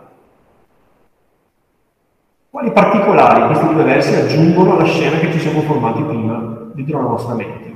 Quali 2.50 2.70
particolari 2.70 3.46
questi 3.46 3.74
due 3.74 3.85
versi 3.85 4.14
aggiungono 4.14 4.76
alla 4.76 4.85
scena 4.85 5.18
che 5.18 5.32
ci 5.32 5.40
siamo 5.40 5.61
formati 5.62 6.02
prima 6.02 6.68
dentro 6.74 7.02
la 7.02 7.09
nostra 7.09 7.35
mente? 7.35 7.76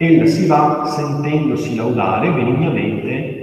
Ella 0.00 0.26
si 0.26 0.46
va 0.46 0.86
sentendosi 0.86 1.74
laudare 1.74 2.30
benignamente 2.30 3.38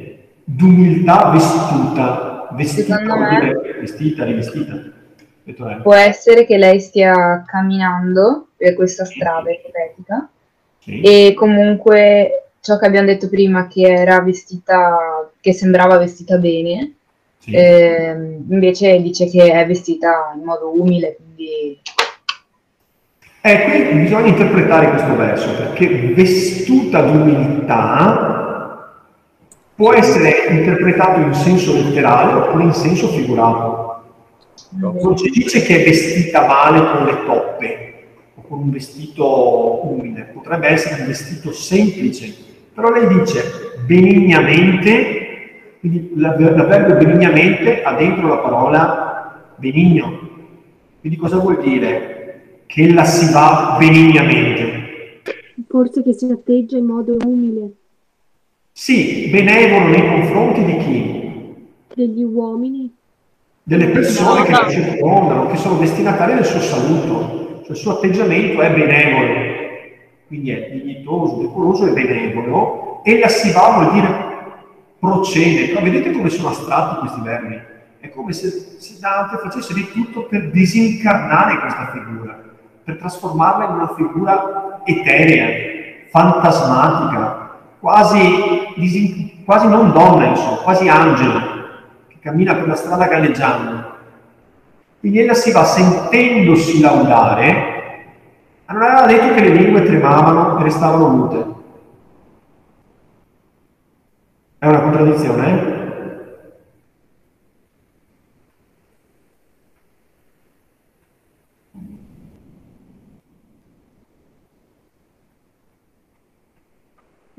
d'umiltà 0.45 1.29
vestuta, 1.31 2.47
vestita, 2.53 2.99
me, 3.01 3.53
vestita, 3.81 4.23
rivestita. 4.23 4.93
Può 5.83 5.93
essere 5.93 6.45
che 6.45 6.57
lei 6.57 6.79
stia 6.79 7.43
camminando 7.45 8.47
per 8.55 8.73
questa 8.73 9.05
strada 9.05 9.51
ipotetica 9.51 10.29
sì. 10.79 11.01
e 11.01 11.33
comunque 11.35 12.45
ciò 12.61 12.77
che 12.77 12.85
abbiamo 12.85 13.07
detto 13.07 13.29
prima 13.29 13.67
che 13.67 13.87
era 13.87 14.21
vestita, 14.21 15.29
che 15.39 15.53
sembrava 15.53 15.97
vestita 15.97 16.37
bene, 16.37 16.93
sì. 17.37 17.51
eh, 17.51 18.39
invece 18.49 19.01
dice 19.01 19.27
che 19.27 19.51
è 19.51 19.67
vestita 19.67 20.33
in 20.35 20.43
modo 20.43 20.71
umile, 20.73 21.15
quindi 21.15 21.79
eh, 23.45 23.61
qui 23.65 23.99
bisogna 23.99 24.29
interpretare 24.29 24.89
questo 24.89 25.15
verso, 25.15 25.53
perché 25.55 25.87
vestuta 26.15 27.01
d'umiltà 27.01 28.91
può 29.75 29.93
essere 29.93 30.47
interpretato 30.49 31.19
in 31.19 31.31
senso 31.35 31.75
letterale 31.75 32.33
oppure 32.33 32.63
in 32.63 32.73
senso 32.73 33.07
figurato. 33.09 34.01
Non 34.69 35.15
ci 35.15 35.29
dice 35.29 35.61
che 35.61 35.79
è 35.79 35.85
vestita 35.85 36.47
male 36.47 36.89
con 36.89 37.05
le 37.05 37.23
toppe 37.23 37.93
o 38.33 38.41
con 38.47 38.59
un 38.61 38.71
vestito 38.71 39.85
umile, 39.91 40.31
potrebbe 40.33 40.69
essere 40.69 41.01
un 41.01 41.07
vestito 41.07 41.53
semplice, 41.53 42.33
però 42.73 42.89
lei 42.89 43.07
dice 43.19 43.43
benignamente, 43.85 45.77
quindi 45.81 46.13
l'avverbio 46.15 46.95
benignamente 46.95 47.83
ha 47.83 47.93
dentro 47.93 48.27
la 48.27 48.37
parola 48.37 49.53
benigno. 49.55 50.29
Quindi 50.99 51.19
cosa 51.19 51.37
vuol 51.37 51.61
dire? 51.61 52.14
Che 52.75 52.81
ella 52.81 53.05
si 53.05 53.31
va 53.31 53.77
benignamente. 53.79 55.21
Forse 55.65 56.03
che 56.03 56.11
si 56.11 56.25
atteggia 56.29 56.75
in 56.75 56.83
modo 56.83 57.15
umile. 57.23 57.71
Sì, 58.73 59.29
benevolo 59.29 59.85
nei 59.85 60.05
confronti 60.05 60.65
di 60.65 60.77
chi? 60.79 61.67
Degli 61.93 62.23
uomini. 62.23 62.93
Delle 63.63 63.87
persone 63.87 64.43
che 64.43 64.51
la 64.51 64.69
circondano, 64.69 65.47
che 65.47 65.55
sono 65.55 65.77
destinatarie 65.77 66.35
del 66.35 66.45
suo 66.45 66.59
saluto. 66.59 67.61
Cioè 67.61 67.71
il 67.71 67.77
suo 67.77 67.91
atteggiamento 67.93 68.61
è 68.61 68.69
benevolo, 68.69 69.33
quindi 70.27 70.49
è 70.51 70.69
dignitoso, 70.69 71.37
decoroso 71.43 71.87
e 71.87 71.93
benevolo. 71.93 72.99
Ella 73.05 73.29
si 73.29 73.53
va 73.53 73.69
vuol 73.69 73.93
dire 73.93 74.33
procede. 74.99 75.69
Però 75.69 75.81
vedete 75.81 76.11
come 76.11 76.29
sono 76.29 76.49
astratti 76.49 76.99
questi 76.99 77.21
verbi? 77.21 77.57
È 78.01 78.09
come 78.09 78.33
se, 78.33 78.49
se 78.49 78.97
Dante 78.99 79.37
facesse 79.37 79.73
di 79.73 79.87
tutto 79.93 80.25
per 80.25 80.51
disincarnare 80.51 81.57
questa 81.61 81.91
figura 81.93 82.44
per 82.85 82.97
trasformarla 82.97 83.65
in 83.65 83.71
una 83.71 83.93
figura 83.95 84.81
eterea, 84.83 85.47
fantasmatica, 86.11 87.49
quasi, 87.79 89.43
quasi 89.43 89.67
non 89.67 89.91
donna, 89.91 90.27
insomma, 90.27 90.57
quasi 90.57 90.87
angelo, 90.87 91.39
che 92.07 92.17
cammina 92.21 92.53
per 92.53 92.67
la 92.67 92.75
strada 92.75 93.07
galleggiando. 93.07 93.93
Quindi 94.99 95.19
ella 95.19 95.33
si 95.33 95.51
va 95.51 95.65
sentendosi 95.65 96.79
laudare, 96.79 97.73
ma 98.67 98.73
non 98.73 98.83
aveva 98.83 99.05
detto 99.07 99.33
che 99.33 99.41
le 99.41 99.55
lingue 99.55 99.83
tremavano 99.83 100.59
e 100.59 100.63
restavano 100.63 101.09
mute. 101.09 101.53
È 104.59 104.67
una 104.67 104.81
contraddizione, 104.81 105.47
eh? 105.47 105.75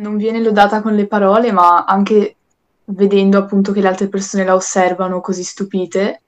non 0.07 0.16
viene 0.31 0.43
lodata 0.43 0.83
con 0.83 0.95
le 0.95 1.07
parole, 1.07 1.53
ma 1.53 1.85
anche 1.85 2.35
vedendo 2.87 3.39
appunto 3.39 3.73
che 3.73 3.81
le 3.81 3.89
altre 3.89 4.09
persone 4.09 4.45
la 4.45 4.55
osservano 4.55 5.21
così 5.21 5.45
stupite, 5.45 6.21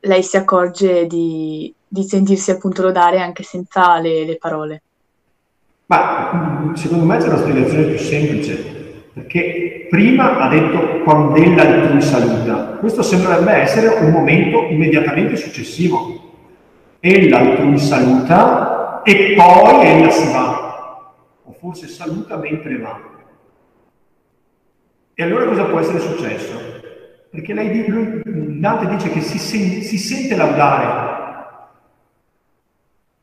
lei 0.00 0.22
si 0.22 0.36
accorge 0.36 1.06
di, 1.06 1.72
di 1.86 2.02
sentirsi 2.04 2.50
appunto 2.50 2.82
lodare 2.82 3.20
anche 3.20 3.42
senza 3.42 3.98
le, 3.98 4.24
le 4.24 4.36
parole. 4.36 4.82
Ma 5.86 6.72
secondo 6.74 7.04
me 7.04 7.18
c'è 7.18 7.26
una 7.26 7.38
spiegazione 7.38 7.84
più 7.84 7.98
semplice, 7.98 8.54
perché 9.12 9.86
prima 9.90 10.38
ha 10.38 10.48
detto 10.48 11.02
quando 11.02 11.34
ella 11.34 11.62
altrui 11.62 12.00
saluta. 12.00 12.76
Questo 12.78 13.02
sembrerebbe 13.02 13.52
essere 13.52 13.88
un 13.88 14.10
momento 14.10 14.64
immediatamente 14.68 15.36
successivo. 15.36 16.22
Ella 17.00 17.38
altrui 17.38 17.78
saluta 17.78 19.02
e 19.02 19.34
poi 19.36 19.86
ella 19.86 20.10
si 20.10 20.32
va 20.32 20.64
o 21.44 21.52
forse 21.60 21.88
saluta 21.88 22.36
mentre 22.36 22.78
va. 22.78 23.12
E 25.16 25.22
allora 25.22 25.46
cosa 25.46 25.64
può 25.66 25.78
essere 25.78 26.00
successo? 26.00 26.60
Perché 27.30 27.54
lei, 27.54 27.86
lui, 27.86 28.20
Dante 28.58 28.88
dice 28.88 29.10
che 29.10 29.20
si, 29.20 29.38
sen, 29.38 29.80
si 29.82 29.96
sente 29.96 30.34
laudare. 30.34 31.12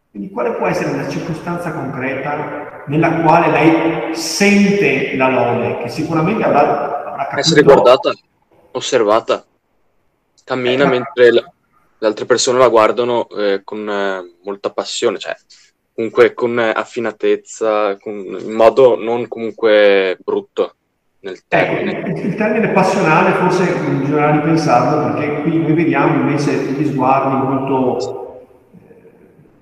Quindi 0.09 0.29
quale 0.29 0.53
può 0.53 0.67
essere 0.67 0.91
una 0.91 1.09
circostanza 1.09 1.73
concreta 1.73 2.83
nella 2.87 3.21
quale 3.21 3.51
lei 3.51 4.15
sente 4.15 5.17
la 5.17 5.29
lode, 5.29 5.83
che 5.83 5.89
sicuramente 5.89 6.43
avrà, 6.43 7.07
avrà 7.07 7.23
capito... 7.23 7.39
Essere 7.39 7.61
guardata, 7.61 8.13
osservata, 8.71 9.45
cammina 10.45 10.85
eh, 10.85 10.87
mentre 10.87 11.31
le, 11.31 11.53
le 11.97 12.07
altre 12.07 12.25
persone 12.25 12.57
la 12.57 12.69
guardano 12.69 13.27
eh, 13.29 13.61
con 13.65 13.89
eh, 13.89 14.37
molta 14.43 14.71
passione, 14.71 15.17
cioè 15.17 15.35
comunque 15.93 16.33
con 16.33 16.57
affinatezza, 16.57 17.97
con, 17.97 18.13
in 18.13 18.53
modo 18.53 18.97
non 18.97 19.27
comunque 19.27 20.17
brutto 20.23 20.75
nel 21.21 21.39
termine. 21.47 22.03
Eh, 22.03 22.27
il 22.27 22.35
termine 22.35 22.69
passionale 22.69 23.31
forse 23.33 23.71
bisognerà 23.73 24.31
ripensarlo 24.31 25.13
perché 25.13 25.41
qui 25.41 25.61
noi 25.61 25.73
vediamo 25.73 26.19
invece 26.21 26.73
degli 26.73 26.87
sguardi 26.87 27.47
molto, 27.47 28.47
eh, 28.87 29.09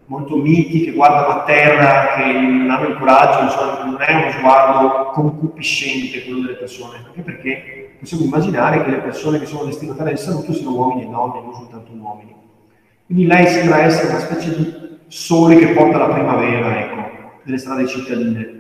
molto 0.06 0.38
miti 0.38 0.86
che 0.86 0.92
guardano 0.92 1.28
a 1.28 1.44
terra, 1.44 2.14
che 2.16 2.32
non 2.32 2.70
hanno 2.70 2.88
il 2.88 2.98
coraggio, 2.98 3.44
insomma, 3.44 3.84
non 3.84 4.02
è 4.02 4.14
uno 4.14 4.32
sguardo 4.32 5.10
concupiscente 5.12 6.24
quello 6.24 6.42
delle 6.42 6.58
persone, 6.58 7.04
anche 7.06 7.22
perché 7.22 7.96
possiamo 8.00 8.24
immaginare 8.24 8.84
che 8.84 8.92
le 8.92 9.00
persone 9.00 9.40
che 9.40 9.46
sono 9.46 9.66
destinatarie 9.66 10.14
del 10.14 10.22
saluto 10.22 10.54
siano 10.54 10.76
uomini 10.76 11.04
e 11.04 11.10
donne, 11.10 11.42
non 11.42 11.54
soltanto 11.54 11.92
uomini. 11.92 12.36
Quindi 13.06 13.26
lei 13.26 13.48
sembra 13.48 13.82
essere 13.82 14.10
una 14.10 14.20
specie 14.20 14.56
di 14.56 14.74
sole 15.08 15.58
che 15.58 15.70
porta 15.70 15.98
la 15.98 16.14
primavera, 16.14 16.80
ecco, 16.80 17.42
delle 17.44 17.58
strade 17.58 17.86
cittadine. 17.86 18.59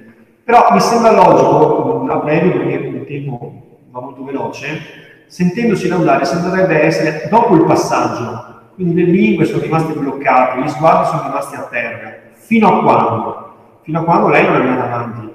Però 0.50 0.66
mi 0.72 0.80
sembra 0.80 1.12
logico, 1.12 2.08
a 2.10 2.16
breve 2.16 2.50
perché 2.50 2.74
il 2.74 3.06
tempo 3.06 3.54
va 3.91 4.02
molto 4.02 4.24
veloce, 4.24 4.82
sentendosi 5.28 5.88
laudare 5.88 6.26
sembrerebbe 6.26 6.82
essere 6.82 7.28
dopo 7.30 7.54
il 7.54 7.66
passaggio, 7.66 8.72
quindi 8.74 8.95
le 8.95 9.12
lingue 9.12 9.45
sono 9.45 9.62
rimaste 9.62 9.93
bloccate, 9.93 10.62
gli 10.62 10.68
sguardi 10.70 11.06
sono 11.06 11.22
rimasti 11.28 11.54
a 11.54 11.68
terra, 11.70 12.16
fino 12.34 12.68
a 12.68 12.82
quando? 12.82 13.54
Fino 13.84 14.00
a 14.00 14.04
quando 14.04 14.30
lei 14.30 14.43
non 14.43 14.56
è 14.56 14.68
andata 14.70 14.84
avanti. 14.86 15.34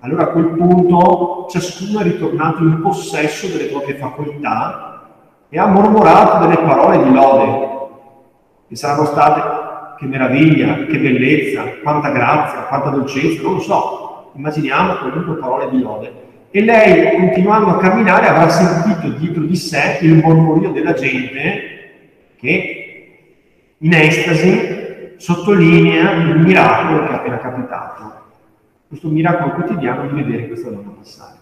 Allora 0.00 0.22
a 0.22 0.28
quel 0.28 0.46
punto 0.46 1.46
ciascuno 1.50 2.00
è 2.00 2.04
ritornato 2.04 2.62
in 2.62 2.80
possesso 2.80 3.48
delle 3.48 3.68
proprie 3.68 3.96
facoltà 3.96 5.02
e 5.50 5.58
ha 5.58 5.66
mormorato 5.66 6.38
delle 6.46 6.56
parole 6.62 7.02
di 7.02 7.12
lode, 7.12 7.68
che 8.68 8.76
saranno 8.76 9.04
state 9.04 9.42
che 9.98 10.06
meraviglia, 10.06 10.86
che 10.86 10.98
bellezza, 10.98 11.64
quanta 11.82 12.08
grazia, 12.08 12.60
quanta 12.60 12.88
dolcezza, 12.88 13.42
non 13.42 13.52
lo 13.56 13.60
so. 13.60 14.03
Immaginiamo 14.36 14.96
qualunque 14.96 15.34
parole 15.36 15.70
di 15.70 15.80
lode. 15.80 16.22
e 16.50 16.62
lei, 16.62 17.16
continuando 17.16 17.70
a 17.70 17.78
camminare, 17.78 18.28
avrà 18.28 18.48
sentito 18.48 19.08
dietro 19.18 19.42
di 19.42 19.56
sé 19.56 19.98
il 20.02 20.14
mormorio 20.14 20.70
della 20.70 20.92
gente 20.92 21.90
che, 22.36 23.08
in 23.78 23.92
estasi, 23.92 25.14
sottolinea 25.16 26.12
il 26.12 26.38
miracolo 26.38 27.06
che 27.06 27.10
è 27.10 27.14
appena 27.14 27.38
capitato. 27.38 28.12
Questo 28.86 29.08
miracolo 29.08 29.54
quotidiano 29.54 30.06
di 30.06 30.22
vedere 30.22 30.46
questa 30.46 30.70
donna 30.70 30.92
passare. 30.96 31.38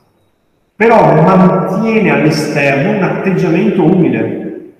Però 0.77 1.23
mantiene 1.23 2.11
all'esterno 2.11 2.97
un 2.97 3.03
atteggiamento 3.03 3.85
umile, 3.85 4.73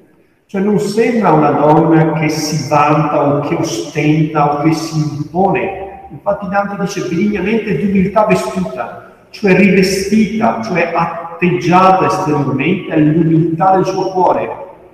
cioè 0.47 0.63
non 0.63 0.79
sembra 0.79 1.33
una 1.33 1.51
donna 1.51 2.13
che 2.15 2.31
si 2.31 2.69
vanta 2.71 3.37
o 3.37 3.41
che 3.41 3.55
ostenta 3.55 4.59
o 4.59 4.63
che 4.63 4.73
si 4.73 4.99
impone. 5.19 5.92
Infatti 6.13 6.47
Dante 6.49 6.77
dice 6.83 7.09
benignamente 7.09 7.75
di 7.75 7.87
umiltà 7.87 8.27
vestuta, 8.27 9.27
cioè 9.31 9.57
rivestita, 9.57 10.61
cioè 10.63 10.93
atteggiata 10.95 12.07
esteriormente 12.07 12.93
all'umiltà 12.93 13.77
del 13.77 13.87
suo 13.87 14.13
cuore, 14.13 14.49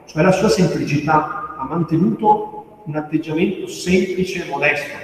cioè 0.07 0.23
la 0.23 0.31
sua 0.31 0.49
semplicità, 0.49 1.57
ha 1.59 1.65
mantenuto 1.69 2.83
un 2.85 2.95
atteggiamento 2.95 3.67
semplice 3.67 4.45
e 4.45 4.49
modesto. 4.49 4.97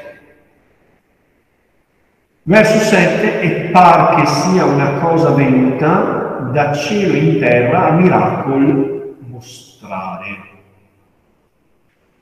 Verso 2.45 2.79
7, 2.79 3.41
e 3.41 3.51
par 3.71 4.15
che 4.15 4.27
sia 4.27 4.65
una 4.65 5.01
cosa 5.01 5.31
venuta 5.31 6.51
da 6.53 6.73
cielo 6.75 7.15
in 7.15 7.41
terra 7.41 7.89
a 7.89 7.93
miracolo 7.93 9.17
mostrare. 9.27 10.53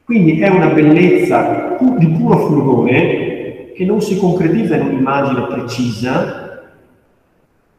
Quindi 0.04 0.40
è 0.40 0.48
una 0.48 0.68
bellezza 0.68 1.76
di 1.98 2.06
puro 2.08 2.38
fulgore 2.46 3.31
che 3.74 3.84
non 3.84 4.00
si 4.00 4.18
concretizza 4.18 4.76
in 4.76 4.86
un'immagine 4.86 5.46
precisa, 5.46 6.50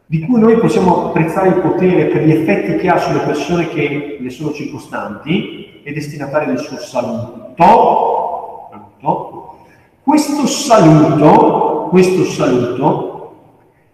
di 0.06 0.20
cui 0.20 0.40
noi 0.40 0.58
possiamo 0.58 1.08
apprezzare 1.08 1.50
il 1.50 1.62
potere 1.62 2.06
per 2.06 2.24
gli 2.24 2.32
effetti 2.32 2.76
che 2.76 2.90
ha 2.90 2.98
sulle 2.98 3.20
persone 3.20 3.70
che 3.70 4.18
ne 4.20 4.30
sono 4.30 4.52
circostanti 4.52 5.82
e 5.84 5.92
destinatarie 5.92 6.48
del 6.48 6.60
suo 6.60 6.78
saluto. 6.78 7.54
saluto. 7.58 9.58
Questo 10.04 10.46
saluto, 10.48 11.88
questo 11.90 12.24
saluto 12.26 13.12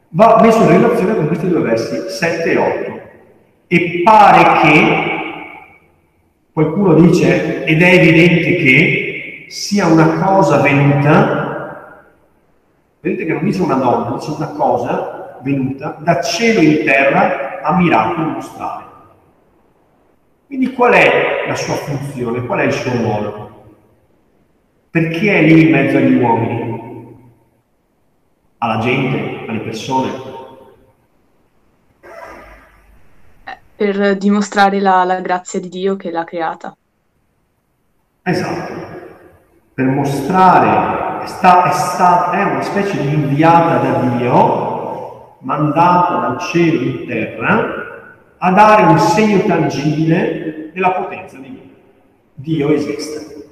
va 0.10 0.40
messo 0.42 0.62
in 0.62 0.70
relazione 0.70 1.16
con 1.16 1.28
questi 1.28 1.48
due 1.48 1.62
versi 1.62 2.10
7 2.10 2.52
e 2.52 2.58
8. 2.58 3.00
E 3.68 4.02
pare 4.04 4.62
che, 4.62 4.84
qualcuno 6.52 6.96
dice, 6.96 7.64
ed 7.64 7.82
è 7.82 7.94
evidente 7.94 8.56
che 8.56 9.10
sia 9.50 9.88
una 9.88 10.20
cosa 10.20 10.62
venuta, 10.62 11.49
vedete 13.00 13.26
che 13.26 13.34
non 13.34 13.44
dice 13.44 13.62
una 13.62 13.76
donna, 13.76 14.16
dice 14.16 14.32
una 14.32 14.50
cosa 14.50 15.40
venuta 15.42 15.98
da 16.00 16.22
cielo 16.22 16.60
in 16.60 16.84
terra 16.84 17.62
a 17.62 17.76
miracolo 17.78 18.30
mostrare. 18.30 18.86
Quindi 20.48 20.74
qual 20.74 20.94
è 20.94 21.46
la 21.48 21.56
sua 21.56 21.76
funzione? 21.76 22.46
Qual 22.46 22.60
è 22.60 22.64
il 22.64 22.74
suo 22.74 22.92
ruolo? 22.92 23.48
Perché 24.90 25.40
è 25.40 25.42
lì 25.44 25.68
in 25.68 25.72
mezzo 25.72 25.98
agli 25.98 26.16
uomini? 26.16 27.18
Alla 28.58 28.80
gente, 28.80 29.48
alle 29.48 29.60
persone? 29.60 30.10
Per 33.76 34.18
dimostrare 34.18 34.80
la, 34.80 35.04
la 35.04 35.22
grazia 35.22 35.60
di 35.60 35.70
Dio 35.70 35.96
che 35.96 36.12
l'ha 36.12 36.24
creata. 36.24 36.76
Esatto, 38.24 38.74
per 39.74 39.86
mostrare, 39.86 41.09
sta, 41.28 41.70
è, 41.70 41.72
sta, 41.74 42.32
è 42.32 42.44
una 42.44 42.62
specie 42.62 43.00
di 43.00 43.14
inviata 43.14 43.78
da 43.78 44.00
Dio 44.16 45.38
mandato 45.40 46.20
dal 46.20 46.40
cielo 46.40 46.82
in 46.82 47.08
terra 47.08 47.88
a 48.38 48.52
dare 48.52 48.84
un 48.84 49.00
segno 49.00 49.44
tangibile 49.46 50.72
della 50.74 50.92
potenza 50.92 51.38
di 51.38 51.50
Dio. 51.50 51.60
Dio 52.34 52.72
esiste. 52.72 53.48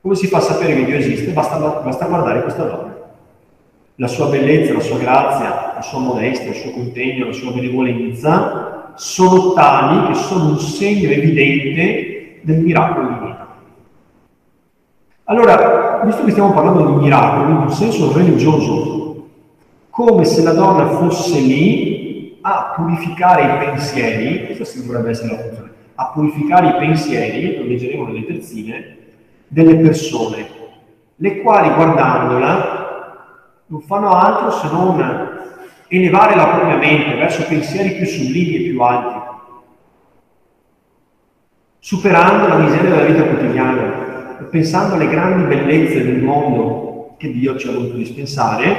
Come 0.00 0.14
si 0.14 0.26
fa 0.26 0.38
a 0.38 0.40
sapere 0.40 0.74
che 0.74 0.84
Dio 0.84 0.96
esiste? 0.96 1.32
Basta, 1.32 1.58
basta 1.58 2.06
guardare 2.06 2.42
questa 2.42 2.64
donna. 2.64 2.96
La 3.96 4.08
sua 4.08 4.26
bellezza, 4.26 4.72
la 4.72 4.80
sua 4.80 4.98
grazia, 4.98 5.72
la 5.74 5.82
sua 5.82 5.98
modestia, 6.00 6.48
il 6.50 6.56
suo 6.56 6.70
contegno, 6.72 7.26
la 7.26 7.32
sua 7.32 7.52
benevolenza 7.52 8.94
sono 8.96 9.52
tali 9.52 10.08
che 10.08 10.14
sono 10.14 10.50
un 10.50 10.58
segno 10.58 11.10
evidente 11.10 12.40
del 12.42 12.58
miracolo 12.58 13.08
divino. 13.08 13.41
Allora, 15.24 16.00
visto 16.04 16.24
che 16.24 16.32
stiamo 16.32 16.52
parlando 16.52 16.84
di 16.84 17.04
miracoli 17.04 17.52
in 17.52 17.56
un 17.58 17.70
senso 17.70 18.12
religioso, 18.12 19.28
come 19.88 20.24
se 20.24 20.42
la 20.42 20.52
donna 20.52 20.88
fosse 20.88 21.38
lì 21.38 22.38
a 22.40 22.72
purificare 22.74 23.44
i 23.44 23.64
pensieri, 23.66 24.56
questa 24.56 24.80
dovrebbe 24.80 25.10
essere 25.10 25.28
la 25.28 25.42
funzione, 25.42 25.70
a 25.94 26.06
purificare 26.06 26.68
i 26.68 26.74
pensieri, 26.74 27.56
lo 27.56 27.64
leggeremo 27.64 28.06
nelle 28.06 28.26
terzine, 28.26 28.96
delle 29.46 29.76
persone, 29.76 30.48
le 31.14 31.40
quali 31.40 31.72
guardandola 31.72 32.80
non 33.66 33.80
fanno 33.82 34.10
altro 34.10 34.50
se 34.50 34.66
non 34.72 35.30
elevare 35.86 36.34
la 36.34 36.48
propria 36.48 36.76
mente 36.76 37.14
verso 37.14 37.44
pensieri 37.46 37.94
più 37.94 38.06
sublimi 38.06 38.56
e 38.56 38.70
più 38.70 38.80
alti, 38.82 39.20
superando 41.78 42.48
la 42.48 42.56
miseria 42.56 42.90
della 42.90 43.04
vita 43.04 43.24
quotidiana, 43.24 44.01
pensando 44.50 44.94
alle 44.94 45.08
grandi 45.08 45.44
bellezze 45.44 46.04
del 46.04 46.22
mondo 46.22 47.14
che 47.18 47.30
Dio 47.32 47.56
ci 47.56 47.68
ha 47.68 47.72
voluto 47.72 47.94
dispensare 47.94 48.74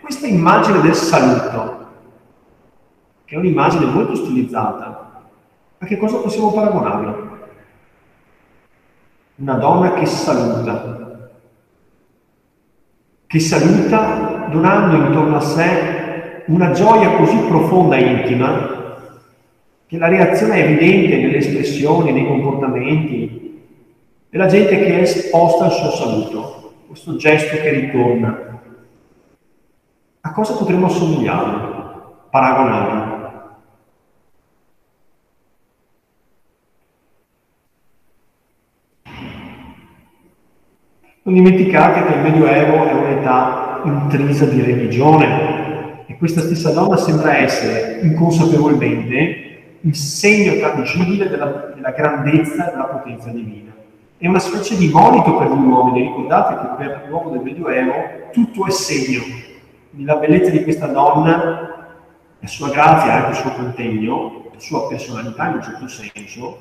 questa 0.00 0.26
immagine 0.26 0.80
del 0.80 0.94
saluto, 0.94 1.86
che 3.24 3.34
è 3.34 3.38
un'immagine 3.38 3.86
molto 3.86 4.14
stilizzata, 4.14 5.22
a 5.78 5.86
che 5.86 5.96
cosa 5.96 6.18
possiamo 6.18 6.52
paragonarla? 6.52 7.28
Una 9.36 9.54
donna 9.54 9.94
che 9.94 10.06
saluta, 10.06 11.30
che 13.26 13.40
saluta 13.40 14.48
donando 14.50 15.06
intorno 15.06 15.36
a 15.36 15.40
sé 15.40 16.42
una 16.46 16.72
gioia 16.72 17.16
così 17.16 17.36
profonda 17.48 17.96
e 17.96 18.04
intima 18.04 18.78
che 19.86 19.98
la 19.98 20.08
reazione 20.08 20.54
è 20.54 20.68
evidente 20.68 21.16
nelle 21.16 21.36
espressioni, 21.36 22.12
nei 22.12 22.26
comportamenti 22.26 23.59
della 24.30 24.46
gente 24.46 24.78
che 24.78 24.98
è 24.98 25.00
esposta 25.00 25.64
al 25.64 25.72
suo 25.72 25.90
saluto, 25.90 26.72
questo 26.86 27.16
gesto 27.16 27.56
che 27.56 27.70
ritorna. 27.70 28.60
A 30.20 30.32
cosa 30.32 30.54
potremmo 30.54 30.86
assomigliarlo, 30.86 32.28
paragonarlo? 32.30 33.18
Non 41.22 41.34
dimenticate 41.34 42.06
che 42.06 42.14
il 42.14 42.22
Medioevo 42.22 42.86
è 42.86 42.92
un'età 42.92 43.82
intrisa 43.84 44.44
di 44.46 44.62
religione 44.62 46.04
e 46.06 46.16
questa 46.16 46.40
stessa 46.40 46.72
donna 46.72 46.96
sembra 46.96 47.36
essere 47.36 48.00
inconsapevolmente 48.02 49.78
il 49.80 49.94
segno 49.94 50.60
tangibile 50.60 51.28
della, 51.28 51.72
della 51.74 51.90
grandezza 51.90 52.68
e 52.68 52.70
della 52.70 52.84
potenza 52.84 53.30
divina. 53.30 53.69
È 54.20 54.26
una 54.26 54.38
specie 54.38 54.76
di 54.76 54.90
monito 54.90 55.34
per 55.34 55.46
gli 55.48 55.64
uomini, 55.64 56.02
ricordate 56.02 56.54
che 56.54 56.74
per 56.76 57.06
l'uomo 57.08 57.30
del 57.30 57.40
Medioevo 57.40 57.94
tutto 58.32 58.66
è 58.66 58.70
segno, 58.70 59.22
la 60.04 60.16
bellezza 60.16 60.50
di 60.50 60.62
questa 60.62 60.88
donna, 60.88 61.88
la 62.38 62.46
sua 62.46 62.68
grazia 62.68 63.14
anche 63.14 63.30
il 63.30 63.36
suo 63.36 63.52
contegno, 63.52 64.42
la 64.52 64.60
sua 64.60 64.86
personalità 64.88 65.46
in 65.46 65.54
un 65.54 65.62
certo 65.62 65.88
senso, 65.88 66.58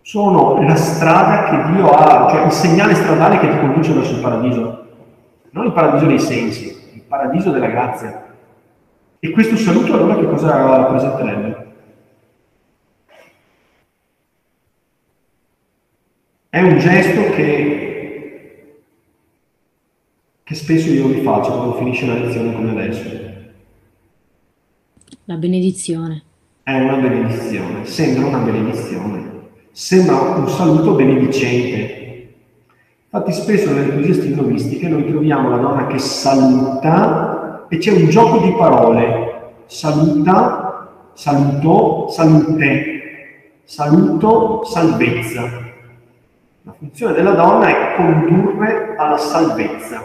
sono 0.00 0.60
la 0.60 0.74
strada 0.74 1.44
che 1.44 1.72
Dio 1.74 1.88
ha, 1.90 2.28
cioè 2.28 2.44
il 2.46 2.50
segnale 2.50 2.96
stradale 2.96 3.38
che 3.38 3.48
ti 3.48 3.60
conduce 3.60 3.92
verso 3.92 4.14
il 4.14 4.20
paradiso. 4.20 4.86
Non 5.50 5.66
il 5.66 5.72
paradiso 5.72 6.06
dei 6.06 6.18
sensi, 6.18 6.76
il 6.94 7.02
paradiso 7.02 7.52
della 7.52 7.68
grazia. 7.68 8.34
E 9.20 9.30
questo 9.30 9.56
saluto 9.56 9.94
allora 9.94 10.16
che 10.16 10.26
cosa 10.26 10.56
rappresenterebbe? 10.56 11.61
È 16.54 16.60
un 16.60 16.78
gesto 16.78 17.30
che 17.30 18.74
che 20.42 20.54
spesso 20.54 20.90
io 20.90 21.06
vi 21.06 21.22
faccio 21.22 21.50
quando 21.50 21.76
finisce 21.76 22.04
una 22.04 22.18
lezione 22.18 22.52
come 22.52 22.70
adesso. 22.72 23.08
La 25.24 25.36
benedizione. 25.36 26.22
È 26.62 26.78
una 26.78 26.96
benedizione, 26.96 27.86
sembra 27.86 28.26
una 28.26 28.40
benedizione, 28.40 29.30
sembra 29.70 30.20
un 30.20 30.46
saluto 30.46 30.92
benedicente. 30.92 32.34
Infatti 33.04 33.32
spesso 33.32 33.72
nelle 33.72 33.94
poesie 33.94 34.12
stilistiche 34.12 34.88
noi 34.88 35.08
troviamo 35.08 35.48
la 35.48 35.56
donna 35.56 35.86
che 35.86 35.98
saluta 35.98 37.66
e 37.70 37.78
c'è 37.78 37.92
un 37.92 38.10
gioco 38.10 38.44
di 38.44 38.52
parole. 38.52 39.52
Saluta, 39.64 41.10
saluto, 41.14 42.08
salute, 42.10 43.60
saluto, 43.64 44.64
salvezza. 44.64 45.71
La 46.64 46.72
funzione 46.78 47.12
della 47.14 47.32
donna 47.32 47.66
è 47.66 47.96
condurre 47.96 48.94
alla 48.96 49.16
salvezza. 49.16 50.00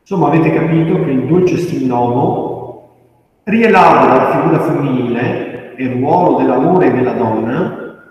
Insomma, 0.00 0.26
avete 0.26 0.52
capito 0.52 1.04
che 1.04 1.10
il 1.10 1.26
dolce 1.26 1.56
stilnomo 1.56 2.96
rielabora 3.44 4.16
la 4.16 4.30
figura 4.30 4.60
femminile 4.60 5.76
e 5.76 5.84
il 5.84 6.00
ruolo 6.00 6.38
dell'amore 6.38 6.90
della 6.90 7.12
donna, 7.12 8.02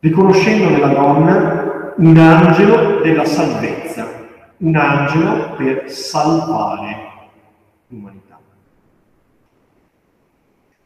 riconoscendo 0.00 0.70
nella 0.70 0.88
donna 0.88 1.92
un 1.96 2.16
angelo 2.16 3.00
della 3.02 3.24
salvezza, 3.24 4.08
un 4.56 4.74
angelo 4.74 5.54
per 5.56 5.88
salvare 5.88 7.08
l'umanità. 7.86 8.38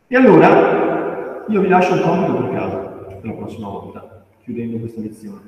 E 0.07 0.16
allora 0.16 1.45
io 1.49 1.61
vi 1.61 1.68
lascio 1.68 1.95
il 1.95 2.03
compito 2.03 2.35
per 2.35 2.51
casa 2.53 2.93
la 3.22 3.32
prossima 3.32 3.68
volta, 3.68 4.13
chiudendo 4.45 4.78
questa 4.78 5.01
lezione. 5.01 5.40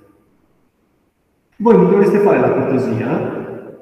Voi 1.58 1.78
mi 1.78 1.88
dovreste 1.88 2.18
fare 2.18 2.40
la 2.40 2.50
cortesia 2.50 3.74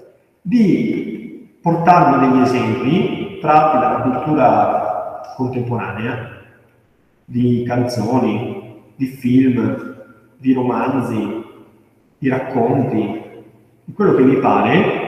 di 0.42 1.58
portarmi 1.62 2.28
degli 2.28 2.42
esempi 2.42 3.38
tratti 3.40 3.78
dalla 3.78 4.00
cultura 4.02 5.34
contemporanea, 5.36 6.42
di 7.24 7.64
canzoni, 7.66 8.82
di 8.96 9.06
film, 9.06 9.96
di 10.36 10.52
romanzi, 10.52 11.42
di 12.18 12.28
racconti, 12.28 13.22
di 13.84 13.92
quello 13.92 14.14
che 14.14 14.22
vi 14.22 14.36
pare, 14.36 15.02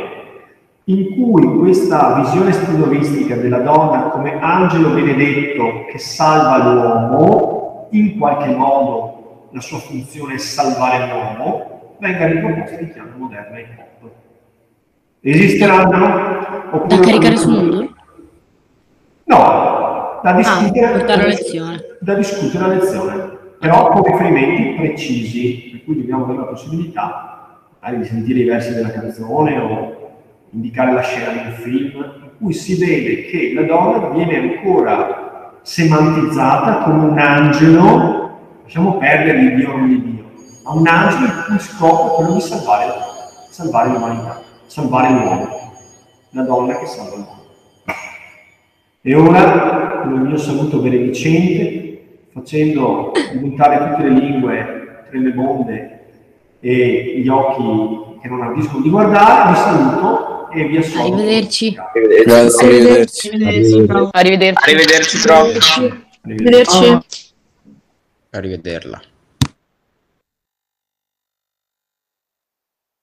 in 0.84 1.14
cui 1.14 1.58
questa 1.58 2.20
visione 2.20 2.52
studoristica 2.52 3.36
della 3.36 3.58
donna 3.58 4.10
come 4.10 4.38
angelo 4.40 4.90
benedetto 4.90 5.84
che 5.90 5.98
salva 5.98 6.72
l'uomo, 6.72 7.88
in 7.90 8.18
qualche 8.18 8.54
modo 8.54 9.15
la 9.56 9.62
sua 9.62 9.78
funzione 9.78 10.34
è 10.34 10.36
salvare 10.36 11.06
l'uomo, 11.10 11.96
venga 11.98 12.26
riproposta 12.26 12.78
in 12.78 12.92
chiave 12.92 13.10
moderna 13.16 13.56
e 13.56 13.66
pop. 13.98 14.10
Esisteranno? 15.22 16.84
Da 16.86 16.98
caricare 17.00 17.36
sul 17.38 17.52
mondo? 17.54 17.94
No, 19.24 20.20
da 20.22 20.32
discutere, 20.34 20.86
Ah, 20.86 20.90
portare 20.90 21.12
a 21.12 21.16
da, 21.16 21.26
lezione. 21.28 21.84
da 22.00 22.14
discutere 22.14 22.64
a 22.64 22.66
lezione, 22.66 23.38
però 23.58 23.88
con 23.88 24.02
riferimenti 24.02 24.74
precisi, 24.76 25.68
per 25.70 25.84
cui 25.84 25.96
dobbiamo 25.96 26.24
avere 26.24 26.38
la 26.40 26.44
possibilità 26.44 27.58
magari 27.80 28.02
di 28.02 28.08
sentire 28.08 28.40
i 28.40 28.44
versi 28.44 28.74
della 28.74 28.90
canzone 28.90 29.58
o 29.58 30.10
indicare 30.50 30.92
la 30.92 31.00
scena 31.00 31.32
di 31.32 31.38
un 31.48 31.52
film, 31.54 31.96
in 31.96 32.30
cui 32.38 32.52
si 32.52 32.76
vede 32.78 33.24
che 33.24 33.52
la 33.54 33.62
donna 33.62 34.10
viene 34.10 34.36
ancora 34.36 35.54
semantizzata 35.62 36.82
come 36.82 37.06
un 37.06 37.18
angelo, 37.18 38.24
lasciamo 38.66 38.98
perdere 38.98 39.38
il 39.38 39.54
Dio 39.54 39.76
non 39.76 39.90
il 39.90 40.02
Dio, 40.02 40.24
ma 40.64 40.72
un 40.72 40.86
angelo 40.88 41.26
il 41.26 41.44
cui 41.46 41.58
scopo 41.60 42.10
è 42.10 42.14
quello 42.16 42.34
di 42.34 42.40
salvare, 42.40 42.92
salvare 43.50 43.90
l'umanità, 43.90 44.42
salvare 44.66 45.08
l'uomo, 45.10 45.72
la 46.30 46.42
donna 46.42 46.76
che 46.76 46.86
salva 46.86 47.14
l'uomo. 47.14 47.44
E 49.02 49.14
ora, 49.14 50.00
con 50.02 50.14
il 50.14 50.20
mio 50.20 50.36
saluto 50.36 50.78
benedicente, 50.78 52.24
facendo 52.32 53.12
diventare 53.32 53.90
tutte 53.90 54.08
le 54.08 54.18
lingue 54.18 55.04
tremebonde 55.08 56.00
e 56.58 57.20
gli 57.22 57.28
occhi 57.28 58.18
che 58.20 58.28
non 58.28 58.42
ardiscono 58.42 58.80
di 58.80 58.90
guardare, 58.90 59.50
vi 59.50 59.56
saluto 59.58 60.50
e 60.50 60.64
vi 60.64 60.76
assolvo. 60.78 61.14
Arrivederci. 61.14 61.78
Grazie, 62.24 62.66
arrivederci. 62.66 63.28
Arrivederci. 63.28 63.86
Arrivederci. 64.10 64.58
Arrivederci. 64.60 65.28
Arrivederci. 65.28 66.04
Arrivederci. 66.24 67.24
Arrivederla. 68.32 69.02